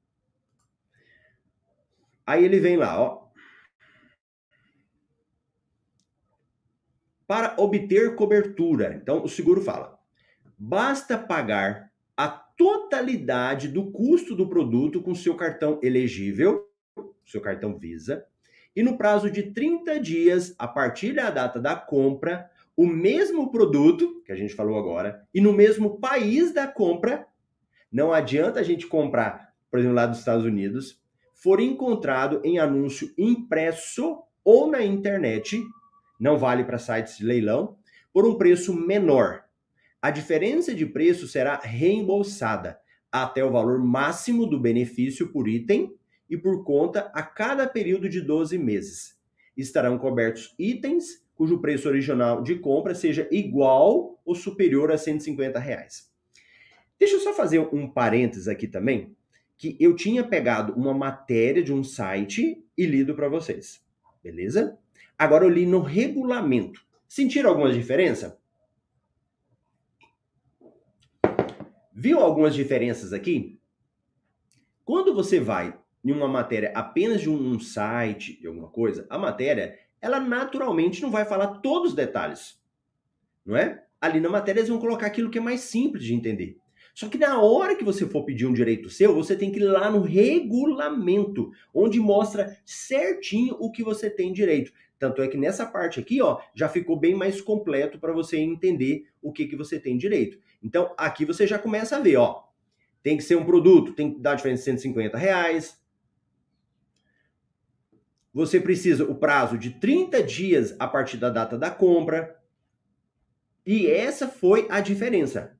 Aí 2.26 2.46
ele 2.46 2.60
vem 2.60 2.78
lá, 2.78 3.02
ó. 3.02 3.24
para 7.34 7.56
obter 7.58 8.16
cobertura. 8.16 8.94
Então, 8.94 9.24
o 9.24 9.28
seguro 9.28 9.62
fala: 9.62 10.00
basta 10.58 11.18
pagar 11.18 11.92
totalidade 12.64 13.68
do 13.68 13.92
custo 13.92 14.34
do 14.34 14.48
produto 14.48 15.02
com 15.02 15.14
seu 15.14 15.36
cartão 15.36 15.82
elegível, 15.84 16.66
seu 17.26 17.42
cartão 17.42 17.78
Visa, 17.78 18.26
e 18.74 18.82
no 18.82 18.98
prazo 18.98 19.30
de 19.30 19.52
30 19.52 20.00
dias, 20.00 20.56
a 20.58 20.66
partir 20.66 21.14
da 21.14 21.30
data 21.30 21.60
da 21.60 21.76
compra, 21.76 22.50
o 22.78 22.88
mesmo 22.88 23.52
produto, 23.52 24.24
que 24.26 24.32
a 24.32 24.36
gente 24.36 24.56
falou 24.56 24.80
agora, 24.80 25.28
e 25.34 25.42
no 25.42 25.52
mesmo 25.52 26.00
país 26.00 26.54
da 26.54 26.66
compra, 26.66 27.28
não 27.92 28.14
adianta 28.14 28.62
a 28.62 28.64
gente 28.64 28.88
comprar, 28.88 29.54
por 29.70 29.80
exemplo, 29.80 29.98
lá 29.98 30.06
dos 30.06 30.20
Estados 30.20 30.46
Unidos, 30.46 31.02
for 31.34 31.60
encontrado 31.60 32.40
em 32.46 32.60
anúncio 32.60 33.14
impresso 33.18 34.24
ou 34.42 34.72
na 34.72 34.82
internet 34.82 35.62
não 36.24 36.38
vale 36.38 36.64
para 36.64 36.78
sites 36.78 37.18
de 37.18 37.26
leilão, 37.26 37.76
por 38.14 38.26
um 38.26 38.38
preço 38.38 38.74
menor. 38.74 39.43
A 40.04 40.12
diferença 40.12 40.76
de 40.76 40.86
preço 40.86 41.30
será 41.30 41.56
reembolsada 41.56 42.78
até 43.10 43.42
o 43.42 43.50
valor 43.50 43.80
máximo 43.80 44.46
do 44.46 44.60
benefício 44.60 45.30
por 45.30 45.48
item 45.48 45.96
e 46.30 46.36
por 46.36 46.66
conta 46.66 47.10
a 47.14 47.24
cada 47.24 47.66
período 47.66 48.10
de 48.10 48.20
12 48.20 48.58
meses. 48.58 49.18
Estarão 49.56 49.98
cobertos 49.98 50.54
itens 50.60 51.24
cujo 51.34 51.62
preço 51.62 51.88
original 51.88 52.44
de 52.44 52.56
compra 52.56 52.94
seja 52.94 53.30
igual 53.32 54.20
ou 54.26 54.36
superior 54.36 54.92
a 54.92 54.98
150 54.98 55.58
reais. 55.58 56.12
Deixa 57.00 57.16
eu 57.16 57.22
só 57.22 57.34
fazer 57.34 57.60
um 57.74 57.88
parênteses 57.88 58.50
aqui 58.50 58.68
também, 58.68 59.16
que 59.58 59.78
eu 59.80 59.96
tinha 59.96 60.22
pegado 60.22 60.74
uma 60.74 60.94
matéria 60.94 61.64
de 61.64 61.72
um 61.72 61.82
site 61.82 62.62
e 62.78 62.86
lido 62.86 63.16
para 63.16 63.30
vocês, 63.30 63.82
beleza? 64.22 64.78
Agora 65.18 65.46
eu 65.46 65.50
li 65.50 65.66
no 65.66 65.80
regulamento. 65.80 66.86
Sentiram 67.08 67.52
alguma 67.52 67.72
diferença? 67.72 68.43
Viu 71.96 72.20
algumas 72.20 72.56
diferenças 72.56 73.14
aqui? 73.14 73.60
Quando 74.84 75.14
você 75.14 75.40
vai 75.40 75.78
em 76.04 76.12
uma 76.12 76.28
matéria 76.28 76.72
apenas 76.76 77.22
de 77.22 77.30
um 77.30 77.60
site, 77.60 78.40
de 78.40 78.48
alguma 78.48 78.68
coisa, 78.68 79.06
a 79.10 79.18
matéria, 79.18 79.78
ela 80.02 80.20
naturalmente 80.20 81.04
não 81.04 81.12
vai 81.12 81.24
falar 81.24 81.60
todos 81.60 81.92
os 81.92 81.96
detalhes. 81.96 82.60
Não 83.46 83.56
é? 83.56 83.84
Ali 84.02 84.20
na 84.20 84.28
matéria 84.28 84.60
eles 84.60 84.70
vão 84.70 84.80
colocar 84.80 85.06
aquilo 85.06 85.30
que 85.30 85.38
é 85.38 85.42
mais 85.42 85.62
simples 85.62 86.04
de 86.04 86.16
entender. 86.16 86.58
Só 86.96 87.08
que 87.08 87.18
na 87.18 87.40
hora 87.40 87.76
que 87.76 87.84
você 87.84 88.08
for 88.08 88.26
pedir 88.26 88.48
um 88.48 88.54
direito 88.54 88.90
seu, 88.90 89.14
você 89.14 89.36
tem 89.36 89.52
que 89.52 89.60
ir 89.60 89.64
lá 89.64 89.90
no 89.92 90.02
regulamento, 90.02 91.52
onde 91.74 92.00
mostra 92.00 92.58
certinho 92.66 93.56
o 93.60 93.72
que 93.72 93.84
você 93.84 94.10
tem 94.10 94.34
direito. 94.34 94.72
Tanto 94.98 95.22
é 95.22 95.28
que 95.28 95.38
nessa 95.38 95.66
parte 95.66 96.00
aqui, 96.00 96.22
ó, 96.22 96.40
já 96.56 96.70
ficou 96.70 97.00
bem 97.00 97.16
mais 97.16 97.40
completo 97.42 98.00
para 98.00 98.14
você 98.14 98.38
entender 98.38 99.06
o 99.22 99.32
que, 99.32 99.48
que 99.48 99.56
você 99.56 99.80
tem 99.80 99.98
direito. 99.98 100.38
Então, 100.64 100.94
aqui 100.98 101.26
você 101.26 101.46
já 101.46 101.60
começa 101.60 101.98
a 101.98 102.00
ver, 102.00 102.16
ó. 102.16 102.44
Tem 103.04 103.18
que 103.18 103.24
ser 103.24 103.36
um 103.36 103.46
produto, 103.46 103.94
tem 103.94 104.14
que 104.14 104.20
dar 104.22 104.36
diferença 104.36 104.62
de 104.62 104.66
150 104.66 105.18
reais. 105.18 105.78
Você 108.34 108.60
precisa 108.60 109.04
o 109.04 109.14
prazo 109.14 109.58
de 109.58 109.72
30 109.72 110.24
dias 110.24 110.76
a 110.80 110.88
partir 110.88 111.18
da 111.18 111.30
data 111.30 111.58
da 111.58 111.70
compra. 111.70 112.42
E 113.66 113.88
essa 113.88 114.28
foi 114.28 114.68
a 114.72 114.80
diferença. 114.80 115.60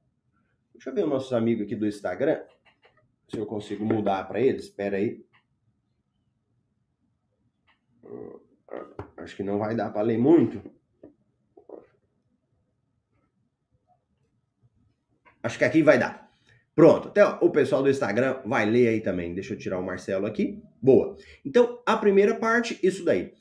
Deixa 0.74 0.90
eu 0.90 0.96
ver 0.96 1.04
os 1.04 1.10
nossos 1.10 1.34
amigos 1.34 1.66
aqui 1.66 1.76
do 1.76 1.86
Instagram. 1.86 2.42
Se 3.28 3.38
eu 3.38 3.46
consigo 3.46 3.86
mudar 3.86 4.28
para 4.28 4.40
eles. 4.40 4.64
Espera 4.64 4.98
aí. 4.98 5.24
Acho 9.18 9.36
que 9.36 9.44
não 9.44 9.60
vai 9.60 9.76
dar 9.76 9.92
para 9.92 10.02
ler 10.02 10.18
muito. 10.18 10.62
Acho 15.44 15.58
que 15.58 15.66
aqui 15.66 15.84
vai 15.84 16.00
dar. 16.00 16.32
Pronto, 16.74 17.10
até 17.10 17.24
o 17.24 17.50
pessoal 17.52 17.84
do 17.84 17.90
Instagram 17.90 18.40
vai 18.46 18.66
ler 18.66 18.88
aí 18.88 19.02
também. 19.02 19.34
Deixa 19.34 19.54
eu 19.54 19.58
tirar 19.58 19.78
o 19.78 19.86
Marcelo 19.86 20.26
aqui. 20.26 20.64
Boa. 20.82 21.16
Então, 21.46 21.80
a 21.86 21.96
primeira 21.96 22.34
parte, 22.36 22.80
isso 22.82 23.06
daí. 23.06 23.34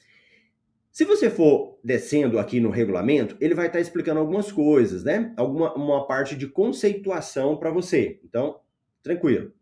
Se 0.91 1.07
você 1.07 1.31
for 1.31 1.79
descendo 1.83 2.39
aqui 2.39 2.61
no 2.61 2.69
regulamento, 2.69 3.35
ele 3.41 3.55
vai 3.55 3.69
estar 3.69 3.81
explicando 3.81 4.21
algumas 4.21 4.53
coisas, 4.53 5.03
né? 5.03 5.33
Alguma 5.39 5.73
uma 5.75 6.07
parte 6.07 6.37
de 6.37 6.47
conceituação 6.47 7.57
para 7.57 7.71
você. 7.71 8.21
Então, 8.23 8.61
tranquilo. 9.03 9.53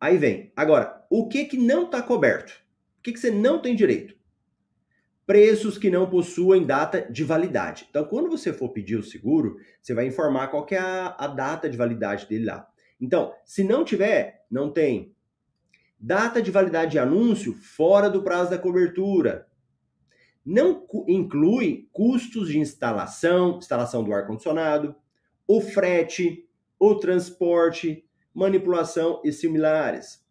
Aí 0.00 0.16
vem. 0.18 0.52
Agora, 0.54 1.04
o 1.10 1.28
que 1.28 1.46
que 1.46 1.56
não 1.56 1.86
está 1.86 2.00
coberto? 2.00 2.52
O 2.98 3.02
que 3.02 3.12
que 3.12 3.18
você 3.18 3.32
não 3.32 3.60
tem 3.60 3.74
direito? 3.74 4.14
Preços 5.26 5.78
que 5.78 5.90
não 5.90 6.08
possuem 6.08 6.66
data 6.66 7.00
de 7.10 7.24
validade. 7.24 7.86
Então, 7.88 8.04
quando 8.04 8.30
você 8.30 8.52
for 8.52 8.70
pedir 8.70 8.96
o 8.96 9.02
seguro, 9.02 9.56
você 9.80 9.94
vai 9.94 10.06
informar 10.06 10.48
qual 10.48 10.66
é 10.70 10.78
a, 10.78 11.14
a 11.18 11.26
data 11.26 11.68
de 11.68 11.76
validade 11.76 12.26
dele 12.26 12.46
lá. 12.46 12.68
Então, 13.00 13.32
se 13.44 13.64
não 13.64 13.84
tiver, 13.84 14.44
não 14.50 14.70
tem. 14.70 15.14
Data 15.98 16.42
de 16.42 16.50
validade 16.50 16.92
de 16.92 16.98
anúncio 16.98 17.52
fora 17.52 18.10
do 18.10 18.22
prazo 18.22 18.50
da 18.50 18.58
cobertura. 18.58 19.46
Não 20.44 20.84
inclui 21.06 21.88
custos 21.92 22.48
de 22.48 22.58
instalação, 22.58 23.58
instalação 23.58 24.02
do 24.02 24.12
ar-condicionado, 24.12 24.94
o 25.46 25.60
frete, 25.60 26.48
o 26.78 26.96
transporte, 26.96 28.04
manipulação 28.34 29.20
e 29.24 29.30
similares 29.30 30.21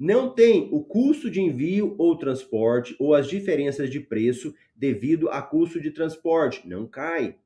não 0.00 0.30
tem 0.30 0.70
o 0.72 0.82
custo 0.82 1.30
de 1.30 1.42
envio 1.42 1.94
ou 1.98 2.16
transporte 2.16 2.96
ou 2.98 3.14
as 3.14 3.28
diferenças 3.28 3.90
de 3.90 4.00
preço 4.00 4.54
devido 4.74 5.28
a 5.28 5.42
custo 5.42 5.78
de 5.78 5.90
transporte. 5.90 6.66
Não 6.66 6.86
cai. 6.86 7.36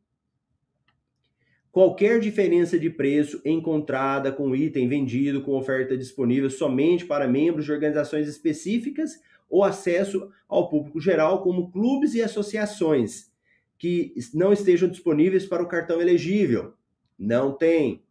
Qualquer 1.73 2.21
diferença 2.21 2.79
de 2.79 2.89
preço 2.89 3.43
encontrada 3.45 4.31
com 4.31 4.55
item 4.55 4.87
vendido 4.87 5.43
com 5.43 5.57
oferta 5.57 5.97
disponível 5.97 6.49
somente 6.49 7.05
para 7.05 7.27
membros 7.27 7.65
de 7.65 7.73
organizações 7.73 8.29
específicas 8.29 9.21
ou 9.51 9.65
acesso 9.65 10.31
ao 10.49 10.69
público 10.71 11.01
geral, 11.01 11.43
como 11.43 11.73
clubes 11.73 12.15
e 12.15 12.23
associações, 12.23 13.33
que 13.77 14.15
não 14.33 14.53
estejam 14.53 14.89
disponíveis 14.89 15.45
para 15.45 15.63
o 15.63 15.69
cartão 15.69 16.01
elegível. 16.01 16.75
Não 17.19 17.53
tem. 17.53 18.05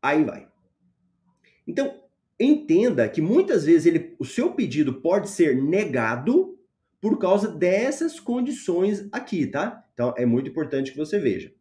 Aí 0.00 0.22
vai. 0.22 0.46
Então, 1.66 2.03
entenda 2.44 3.08
que 3.08 3.20
muitas 3.20 3.64
vezes 3.64 3.86
ele, 3.86 4.14
o 4.18 4.24
seu 4.24 4.52
pedido 4.52 5.00
pode 5.00 5.28
ser 5.28 5.60
negado 5.62 6.58
por 7.00 7.18
causa 7.18 7.48
dessas 7.48 8.18
condições 8.18 9.08
aqui, 9.12 9.46
tá? 9.46 9.84
Então 9.92 10.14
é 10.16 10.24
muito 10.24 10.50
importante 10.50 10.90
que 10.90 10.96
você 10.96 11.18
veja. 11.18 11.52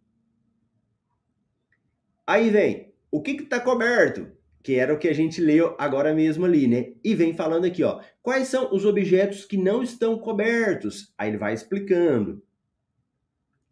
Aí 2.26 2.50
vem, 2.50 2.94
o 3.12 3.22
que 3.22 3.32
está 3.32 3.60
coberto? 3.60 4.32
Que 4.64 4.76
era 4.76 4.94
o 4.94 4.98
que 4.98 5.10
a 5.10 5.14
gente 5.14 5.42
leu 5.42 5.76
agora 5.78 6.14
mesmo 6.14 6.46
ali, 6.46 6.68
né? 6.68 6.94
E 7.04 7.14
vem 7.14 7.34
falando 7.34 7.66
aqui, 7.66 7.84
ó. 7.84 8.02
Quais 8.22 8.48
são 8.48 8.74
os 8.74 8.86
objetos 8.86 9.46
que 9.46 9.58
não 9.58 9.84
estão 9.84 10.18
cobertos? 10.18 11.14
Aí 11.18 11.30
ele 11.30 11.38
vai 11.38 11.54
explicando. 11.54 12.42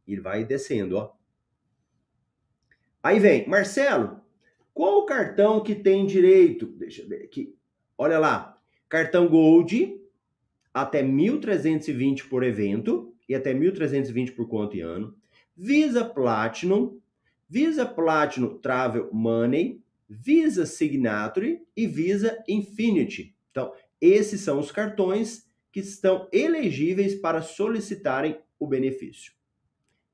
Ele 0.05 0.21
vai 0.21 0.43
descendo, 0.43 0.97
ó. 0.97 1.13
Aí 3.01 3.19
vem, 3.19 3.47
Marcelo, 3.47 4.20
qual 4.73 4.99
o 4.99 5.05
cartão 5.05 5.61
que 5.61 5.75
tem 5.75 6.05
direito? 6.05 6.65
Deixa 6.65 7.01
eu 7.01 7.07
ver 7.07 7.23
aqui. 7.23 7.55
Olha 7.97 8.19
lá. 8.19 8.57
Cartão 8.87 9.27
Gold 9.27 9.99
até 10.73 11.03
1.320 11.03 12.27
por 12.29 12.43
evento 12.43 13.13
e 13.27 13.35
até 13.35 13.53
1.320 13.53 14.35
por 14.35 14.47
conta 14.47 14.77
e 14.77 14.81
ano. 14.81 15.15
Visa 15.55 16.03
Platinum, 16.03 16.99
Visa 17.47 17.85
Platinum 17.85 18.57
Travel 18.57 19.09
Money, 19.11 19.81
Visa 20.09 20.65
Signature 20.65 21.61
e 21.75 21.87
Visa 21.87 22.43
Infinity. 22.47 23.35
Então, 23.51 23.73
esses 23.99 24.41
são 24.41 24.59
os 24.59 24.71
cartões 24.71 25.49
que 25.71 25.79
estão 25.79 26.27
elegíveis 26.31 27.15
para 27.15 27.41
solicitarem 27.41 28.37
o 28.59 28.67
benefício. 28.67 29.33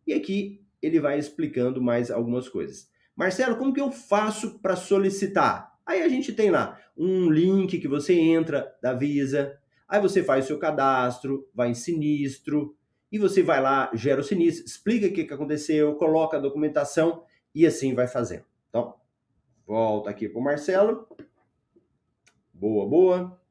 E 0.06 0.13
aqui 0.13 0.62
ele 0.82 1.00
vai 1.00 1.17
explicando 1.17 1.82
mais 1.82 2.12
algumas 2.12 2.48
coisas. 2.48 2.89
Marcelo, 3.18 3.58
como 3.58 3.74
que 3.74 3.82
eu 3.82 3.92
faço 3.92 4.60
para 4.60 4.76
solicitar? 4.76 5.76
Aí 5.84 6.04
a 6.04 6.08
gente 6.08 6.32
tem 6.32 6.52
lá 6.52 6.80
um 6.96 7.32
link 7.32 7.80
que 7.80 7.88
você 7.88 8.14
entra 8.14 8.72
da 8.80 8.94
Visa, 8.94 9.58
aí 9.88 10.00
você 10.00 10.24
faz 10.24 10.46
o 10.46 10.48
seu 10.50 10.60
cadastro, 10.60 11.50
vai 11.52 11.72
em 11.72 11.74
sinistro, 11.74 12.78
e 13.12 13.18
você 13.18 13.42
vai 13.42 13.60
lá, 13.60 13.90
gera 13.96 14.22
o 14.22 14.24
sinistro, 14.24 14.66
explica 14.66 15.08
o 15.08 15.12
que, 15.12 15.24
que 15.24 15.34
aconteceu, 15.34 15.96
coloca 15.96 16.38
a 16.38 16.40
documentação 16.40 17.24
e 17.56 17.66
assim 17.66 17.96
vai 17.96 18.08
fazendo. 18.08 18.46
Então, 18.70 18.94
volta 19.66 20.12
aqui 20.12 20.30
para 20.30 20.40
o 20.40 20.44
Marcelo. 20.44 21.08
Boa, 22.54 22.88
boa. 22.88 23.42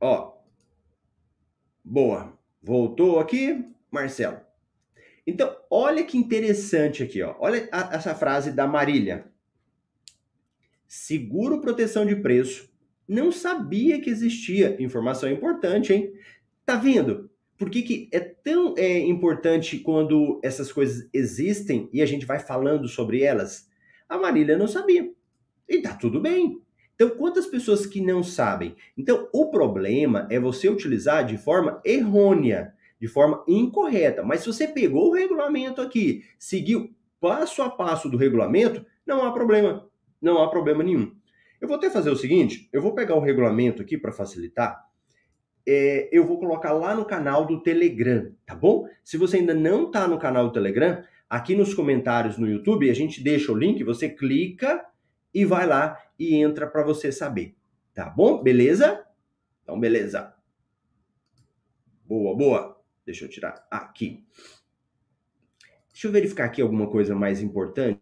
Ó, 0.00 0.36
boa. 1.84 2.35
Voltou 2.66 3.20
aqui, 3.20 3.64
Marcelo. 3.92 4.40
Então, 5.24 5.56
olha 5.70 6.02
que 6.02 6.18
interessante 6.18 7.00
aqui, 7.00 7.22
ó. 7.22 7.36
Olha 7.38 7.68
a, 7.70 7.94
essa 7.94 8.12
frase 8.12 8.50
da 8.50 8.66
Marília. 8.66 9.26
Seguro 10.88 11.60
proteção 11.60 12.04
de 12.04 12.16
preço. 12.16 12.68
Não 13.06 13.30
sabia 13.30 14.00
que 14.00 14.10
existia. 14.10 14.76
Informação 14.82 15.30
importante, 15.30 15.92
hein? 15.92 16.12
Tá 16.64 16.74
vendo? 16.74 17.30
Por 17.56 17.70
que, 17.70 17.82
que 17.82 18.08
é 18.10 18.18
tão 18.18 18.74
é, 18.76 18.98
importante 18.98 19.78
quando 19.78 20.40
essas 20.42 20.72
coisas 20.72 21.08
existem 21.12 21.88
e 21.92 22.02
a 22.02 22.06
gente 22.06 22.26
vai 22.26 22.40
falando 22.40 22.88
sobre 22.88 23.22
elas? 23.22 23.70
A 24.08 24.18
Marília 24.18 24.58
não 24.58 24.66
sabia. 24.66 25.08
E 25.68 25.82
tá 25.82 25.94
tudo 25.94 26.20
bem. 26.20 26.60
Então, 26.96 27.10
quantas 27.10 27.46
pessoas 27.46 27.86
que 27.86 28.00
não 28.00 28.22
sabem? 28.22 28.74
Então, 28.96 29.28
o 29.32 29.50
problema 29.50 30.26
é 30.30 30.40
você 30.40 30.68
utilizar 30.68 31.26
de 31.26 31.36
forma 31.36 31.80
errônea, 31.84 32.74
de 32.98 33.06
forma 33.06 33.44
incorreta. 33.46 34.22
Mas 34.22 34.40
se 34.40 34.46
você 34.46 34.66
pegou 34.66 35.10
o 35.10 35.14
regulamento 35.14 35.82
aqui, 35.82 36.24
seguiu 36.38 36.90
passo 37.20 37.62
a 37.62 37.68
passo 37.68 38.08
do 38.08 38.16
regulamento, 38.16 38.84
não 39.06 39.24
há 39.24 39.30
problema. 39.30 39.86
Não 40.20 40.42
há 40.42 40.48
problema 40.48 40.82
nenhum. 40.82 41.14
Eu 41.60 41.68
vou 41.68 41.76
até 41.76 41.90
fazer 41.90 42.10
o 42.10 42.16
seguinte: 42.16 42.68
eu 42.72 42.80
vou 42.80 42.94
pegar 42.94 43.14
o 43.14 43.20
regulamento 43.20 43.82
aqui 43.82 43.98
para 43.98 44.10
facilitar. 44.10 44.86
É, 45.68 46.08
eu 46.12 46.24
vou 46.24 46.38
colocar 46.38 46.72
lá 46.72 46.94
no 46.94 47.04
canal 47.04 47.44
do 47.44 47.60
Telegram, 47.60 48.32
tá 48.46 48.54
bom? 48.54 48.88
Se 49.04 49.16
você 49.16 49.38
ainda 49.38 49.52
não 49.52 49.86
está 49.86 50.06
no 50.06 50.18
canal 50.18 50.46
do 50.46 50.52
Telegram, 50.52 51.02
aqui 51.28 51.54
nos 51.56 51.74
comentários 51.74 52.38
no 52.38 52.48
YouTube 52.48 52.88
a 52.88 52.94
gente 52.94 53.22
deixa 53.22 53.50
o 53.50 53.56
link, 53.56 53.82
você 53.82 54.08
clica 54.08 54.86
e 55.36 55.44
vai 55.44 55.66
lá 55.66 56.02
e 56.18 56.34
entra 56.34 56.66
para 56.66 56.82
você 56.82 57.12
saber. 57.12 57.54
Tá 57.92 58.08
bom? 58.08 58.42
Beleza? 58.42 59.04
Então, 59.62 59.78
beleza. 59.78 60.32
Boa, 62.06 62.34
boa. 62.34 62.82
Deixa 63.04 63.26
eu 63.26 63.28
tirar 63.28 63.66
aqui. 63.70 64.24
Deixa 65.92 66.06
eu 66.06 66.12
verificar 66.12 66.46
aqui 66.46 66.62
alguma 66.62 66.86
coisa 66.88 67.14
mais 67.14 67.42
importante 67.42 68.00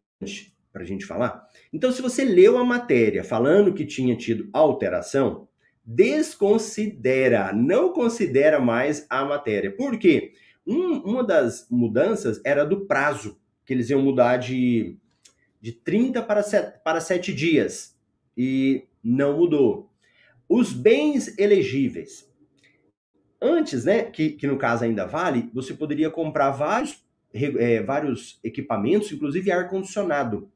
para 0.72 0.82
a 0.82 0.86
gente 0.86 1.04
falar. 1.04 1.44
Então, 1.72 1.90
se 1.90 2.00
você 2.00 2.24
leu 2.24 2.56
a 2.56 2.64
matéria 2.64 3.24
falando 3.24 3.74
que 3.74 3.84
tinha 3.84 4.14
tido 4.14 4.48
alteração, 4.52 5.48
desconsidera, 5.84 7.52
não 7.52 7.92
considera 7.92 8.60
mais 8.60 9.08
a 9.10 9.24
matéria. 9.24 9.74
Por 9.74 9.98
quê? 9.98 10.34
Um, 10.64 10.98
uma 11.00 11.24
das 11.24 11.66
mudanças 11.68 12.40
era 12.44 12.64
do 12.64 12.86
prazo, 12.86 13.40
que 13.66 13.74
eles 13.74 13.90
iam 13.90 14.02
mudar 14.02 14.36
de 14.36 14.96
de 15.64 15.72
30 15.72 16.20
para 16.20 16.42
7, 16.42 16.80
para 16.84 17.00
7 17.00 17.32
dias 17.32 17.98
e 18.36 18.84
não 19.02 19.38
mudou. 19.38 19.90
Os 20.46 20.74
bens 20.74 21.38
elegíveis. 21.38 22.30
Antes, 23.40 23.86
né, 23.86 24.02
que, 24.02 24.32
que 24.32 24.46
no 24.46 24.58
caso 24.58 24.84
ainda 24.84 25.06
vale, 25.06 25.48
você 25.54 25.72
poderia 25.72 26.10
comprar 26.10 26.50
vários, 26.50 27.02
é, 27.32 27.82
vários 27.82 28.38
equipamentos, 28.44 29.10
inclusive 29.10 29.50
ar-condicionado. 29.50 30.50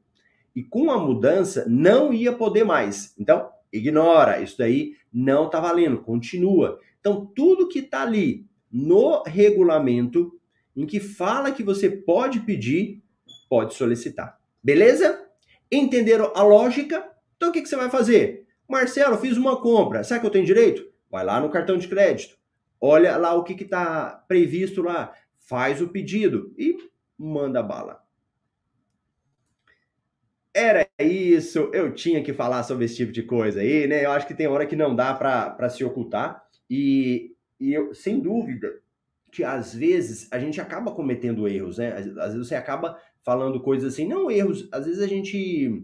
E 0.55 0.61
com 0.61 0.91
a 0.91 1.03
mudança, 1.03 1.65
não 1.67 2.13
ia 2.13 2.31
poder 2.31 2.63
mais. 2.63 3.15
Então, 3.17 3.49
ignora, 3.73 4.39
isso 4.39 4.59
daí 4.59 4.93
não 5.11 5.47
está 5.47 5.59
valendo, 5.59 6.03
continua. 6.03 6.79
Então, 6.99 7.25
tudo 7.25 7.67
que 7.67 7.79
está 7.79 8.03
ali 8.03 8.45
no 8.71 9.23
regulamento, 9.23 10.39
em 10.75 10.85
que 10.85 10.99
fala 10.99 11.51
que 11.51 11.63
você 11.63 11.89
pode 11.89 12.41
pedir, 12.41 13.01
pode 13.49 13.73
solicitar. 13.73 14.38
Beleza? 14.63 15.27
Entenderam 15.71 16.31
a 16.35 16.43
lógica? 16.43 17.09
Então 17.35 17.49
o 17.49 17.51
que, 17.51 17.61
que 17.61 17.69
você 17.69 17.75
vai 17.75 17.89
fazer? 17.89 18.45
Marcelo, 18.67 19.17
fiz 19.17 19.37
uma 19.37 19.61
compra. 19.61 20.03
Será 20.03 20.19
que 20.19 20.25
eu 20.25 20.31
tenho 20.31 20.45
direito? 20.45 20.87
Vai 21.09 21.23
lá 21.23 21.39
no 21.39 21.49
cartão 21.49 21.77
de 21.77 21.87
crédito. 21.87 22.37
Olha 22.79 23.17
lá 23.17 23.33
o 23.33 23.43
que 23.43 23.53
está 23.61 24.23
previsto 24.27 24.81
lá. 24.81 25.13
Faz 25.37 25.81
o 25.81 25.89
pedido 25.89 26.53
e 26.57 26.77
manda 27.17 27.63
bala. 27.63 28.03
Era 30.53 30.87
isso, 30.99 31.69
eu 31.73 31.93
tinha 31.93 32.23
que 32.23 32.33
falar 32.33 32.63
sobre 32.63 32.85
esse 32.85 32.95
tipo 32.95 33.11
de 33.11 33.23
coisa 33.23 33.61
aí, 33.61 33.87
né? 33.87 34.03
Eu 34.03 34.11
acho 34.11 34.27
que 34.27 34.33
tem 34.33 34.47
hora 34.47 34.65
que 34.65 34.75
não 34.75 34.95
dá 34.95 35.13
para 35.13 35.69
se 35.69 35.83
ocultar. 35.83 36.43
E, 36.69 37.35
e 37.59 37.73
eu, 37.73 37.93
sem 37.93 38.19
dúvida, 38.19 38.81
que 39.31 39.43
às 39.43 39.73
vezes 39.73 40.27
a 40.31 40.39
gente 40.39 40.59
acaba 40.59 40.91
cometendo 40.91 41.47
erros, 41.47 41.77
né? 41.77 41.93
Às 41.93 42.33
vezes 42.33 42.47
você 42.47 42.55
acaba 42.55 42.99
falando 43.23 43.59
coisas 43.59 43.93
assim, 43.93 44.07
não 44.07 44.29
erros, 44.29 44.67
às 44.71 44.85
vezes 44.85 45.01
a 45.01 45.07
gente 45.07 45.83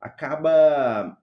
acaba 0.00 1.16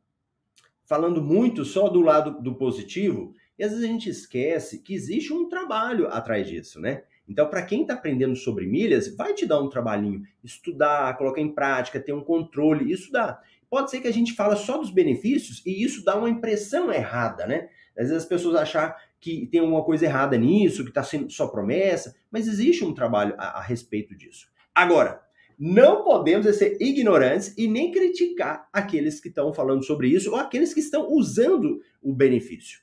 falando 0.86 1.22
muito 1.22 1.64
só 1.64 1.88
do 1.90 2.02
lado 2.02 2.42
do 2.42 2.56
positivo, 2.56 3.34
e 3.58 3.64
às 3.64 3.72
vezes 3.72 3.86
a 3.86 3.88
gente 3.88 4.10
esquece 4.10 4.80
que 4.80 4.94
existe 4.94 5.32
um 5.32 5.48
trabalho 5.48 6.08
atrás 6.08 6.48
disso, 6.48 6.80
né? 6.80 7.04
Então, 7.28 7.48
para 7.50 7.62
quem 7.62 7.84
está 7.84 7.94
aprendendo 7.94 8.36
sobre 8.36 8.66
milhas, 8.68 9.16
vai 9.16 9.34
te 9.34 9.46
dar 9.46 9.62
um 9.62 9.70
trabalhinho, 9.70 10.24
estudar, 10.44 11.18
colocar 11.18 11.40
em 11.40 11.54
prática, 11.54 12.00
ter 12.00 12.14
um 12.14 12.24
controle, 12.24 12.92
isso 12.92 13.12
dá. 13.12 13.40
Pode 13.70 13.90
ser 13.90 14.02
que 14.02 14.08
a 14.08 14.14
gente 14.14 14.34
fala 14.34 14.56
só 14.56 14.78
dos 14.78 14.92
benefícios 14.92 15.62
e 15.66 15.84
isso 15.84 16.04
dá 16.04 16.18
uma 16.18 16.30
impressão 16.30 16.92
errada, 16.92 17.48
né? 17.48 17.70
Às 17.98 18.10
vezes 18.10 18.24
as 18.24 18.26
pessoas 18.26 18.56
achar 18.56 18.96
que 19.20 19.48
tem 19.48 19.62
alguma 19.62 19.84
coisa 19.84 20.06
errada 20.06 20.38
nisso, 20.38 20.84
que 20.84 20.90
está 20.90 21.02
sendo 21.02 21.32
só 21.32 21.48
promessa, 21.48 22.16
mas 22.30 22.48
existe 22.48 22.84
um 22.84 22.94
trabalho 22.94 23.36
a, 23.38 23.60
a 23.60 23.62
respeito 23.62 24.14
disso. 24.16 24.48
Agora, 24.76 25.22
não 25.66 26.04
podemos 26.04 26.46
ser 26.58 26.76
ignorantes 26.82 27.58
e 27.58 27.70
nem 27.70 27.90
criticar 27.90 28.68
aqueles 28.74 29.22
que 29.22 29.30
estão 29.30 29.54
falando 29.54 29.82
sobre 29.82 30.10
isso 30.10 30.32
ou 30.32 30.36
aqueles 30.36 30.74
que 30.74 30.82
estão 30.82 31.10
usando 31.10 31.80
o 32.02 32.12
benefício. 32.14 32.82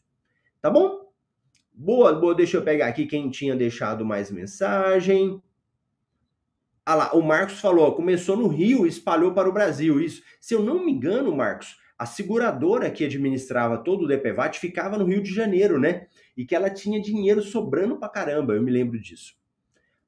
Tá 0.62 0.70
bom? 0.70 1.12
Boa, 1.74 2.14
boa, 2.14 2.34
deixa 2.34 2.56
eu 2.56 2.62
pegar 2.62 2.86
aqui 2.86 3.04
quem 3.04 3.28
tinha 3.28 3.54
deixado 3.54 4.02
mais 4.02 4.30
mensagem. 4.30 5.42
Ah 6.86 6.94
lá, 6.94 7.12
o 7.12 7.20
Marcos 7.20 7.60
falou, 7.60 7.94
começou 7.94 8.34
no 8.34 8.48
Rio, 8.48 8.86
espalhou 8.86 9.34
para 9.34 9.46
o 9.46 9.52
Brasil, 9.52 10.00
isso. 10.00 10.22
Se 10.40 10.54
eu 10.54 10.62
não 10.62 10.82
me 10.82 10.90
engano, 10.90 11.36
Marcos, 11.36 11.76
a 11.98 12.06
seguradora 12.06 12.90
que 12.90 13.04
administrava 13.04 13.76
todo 13.76 14.04
o 14.04 14.08
DPVAT 14.08 14.58
ficava 14.58 14.96
no 14.96 15.04
Rio 15.04 15.22
de 15.22 15.34
Janeiro, 15.34 15.78
né? 15.78 16.06
E 16.34 16.46
que 16.46 16.54
ela 16.54 16.70
tinha 16.70 16.98
dinheiro 16.98 17.42
sobrando 17.42 17.98
pra 17.98 18.08
caramba, 18.08 18.54
eu 18.54 18.62
me 18.62 18.70
lembro 18.70 18.98
disso. 18.98 19.38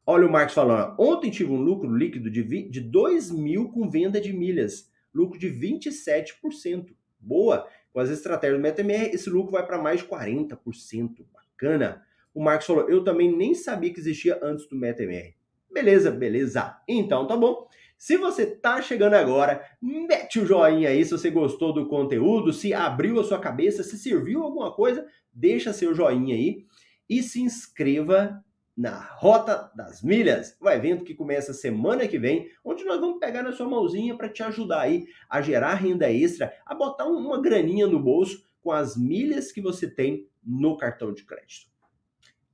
Olha 0.04 0.26
o 0.26 0.30
Marcos 0.30 0.54
falando, 0.54 0.96
ontem 0.98 1.30
tive 1.30 1.52
um 1.52 1.60
lucro 1.60 1.94
líquido 1.94 2.28
de, 2.28 2.42
de 2.68 2.80
2 2.80 3.30
mil 3.30 3.68
com 3.70 3.88
venda 3.88 4.20
de 4.20 4.32
milhas, 4.32 4.90
lucro 5.14 5.38
de 5.38 5.48
27%. 5.48 6.92
Boa! 7.20 7.68
Com 7.92 8.00
as 8.00 8.10
estratégias 8.10 8.58
do 8.58 8.62
MetaMR, 8.62 9.14
esse 9.14 9.30
lucro 9.30 9.52
vai 9.52 9.64
para 9.64 9.80
mais 9.80 10.00
de 10.00 10.06
40% 10.06 11.24
bacana. 11.32 12.02
O 12.34 12.42
Marcos 12.42 12.66
falou, 12.66 12.88
eu 12.88 13.04
também 13.04 13.30
nem 13.30 13.54
sabia 13.54 13.92
que 13.92 14.00
existia 14.00 14.40
antes 14.42 14.66
do 14.66 14.74
MetaMR. 14.74 15.34
Beleza, 15.70 16.10
beleza. 16.10 16.76
Então 16.88 17.26
tá 17.26 17.36
bom. 17.36 17.68
Se 17.96 18.16
você 18.16 18.44
tá 18.44 18.82
chegando 18.82 19.14
agora, 19.14 19.64
mete 19.80 20.40
o 20.40 20.46
joinha 20.46 20.88
aí 20.88 21.04
se 21.04 21.12
você 21.12 21.30
gostou 21.30 21.72
do 21.72 21.86
conteúdo, 21.86 22.52
se 22.52 22.74
abriu 22.74 23.20
a 23.20 23.24
sua 23.24 23.38
cabeça, 23.38 23.84
se 23.84 23.96
serviu 23.96 24.42
alguma 24.42 24.72
coisa, 24.72 25.06
deixa 25.32 25.72
seu 25.72 25.94
joinha 25.94 26.34
aí 26.34 26.66
e 27.08 27.22
se 27.22 27.40
inscreva 27.40 28.42
na 28.82 28.98
Rota 28.98 29.70
das 29.76 30.02
Milhas, 30.02 30.56
o 30.60 30.68
evento 30.68 31.04
que 31.04 31.14
começa 31.14 31.54
semana 31.54 32.08
que 32.08 32.18
vem, 32.18 32.50
onde 32.64 32.84
nós 32.84 32.98
vamos 32.98 33.20
pegar 33.20 33.44
na 33.44 33.52
sua 33.52 33.68
mãozinha 33.68 34.16
para 34.16 34.28
te 34.28 34.42
ajudar 34.42 34.80
aí 34.80 35.06
a 35.30 35.40
gerar 35.40 35.74
renda 35.74 36.12
extra, 36.12 36.52
a 36.66 36.74
botar 36.74 37.04
uma 37.04 37.40
graninha 37.40 37.86
no 37.86 38.00
bolso 38.00 38.44
com 38.60 38.72
as 38.72 38.96
milhas 38.96 39.52
que 39.52 39.60
você 39.60 39.88
tem 39.88 40.28
no 40.44 40.76
cartão 40.76 41.14
de 41.14 41.24
crédito. 41.24 41.70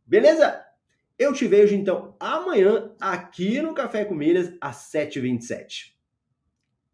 Beleza? 0.05 0.62
Eu 1.19 1.33
te 1.33 1.49
vejo 1.49 1.75
então 1.75 2.14
amanhã 2.21 2.95
aqui 3.01 3.62
no 3.62 3.73
Café 3.73 4.05
com 4.05 4.14
Milhas 4.14 4.53
às 4.61 4.93
7h27. 4.93 5.95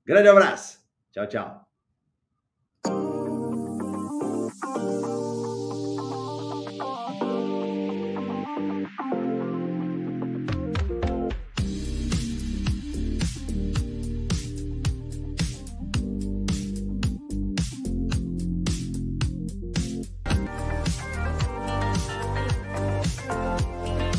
Grande 0.07 0.29
abraço. 0.29 0.79
Tchau, 1.11 1.27
tchau. 1.27 1.64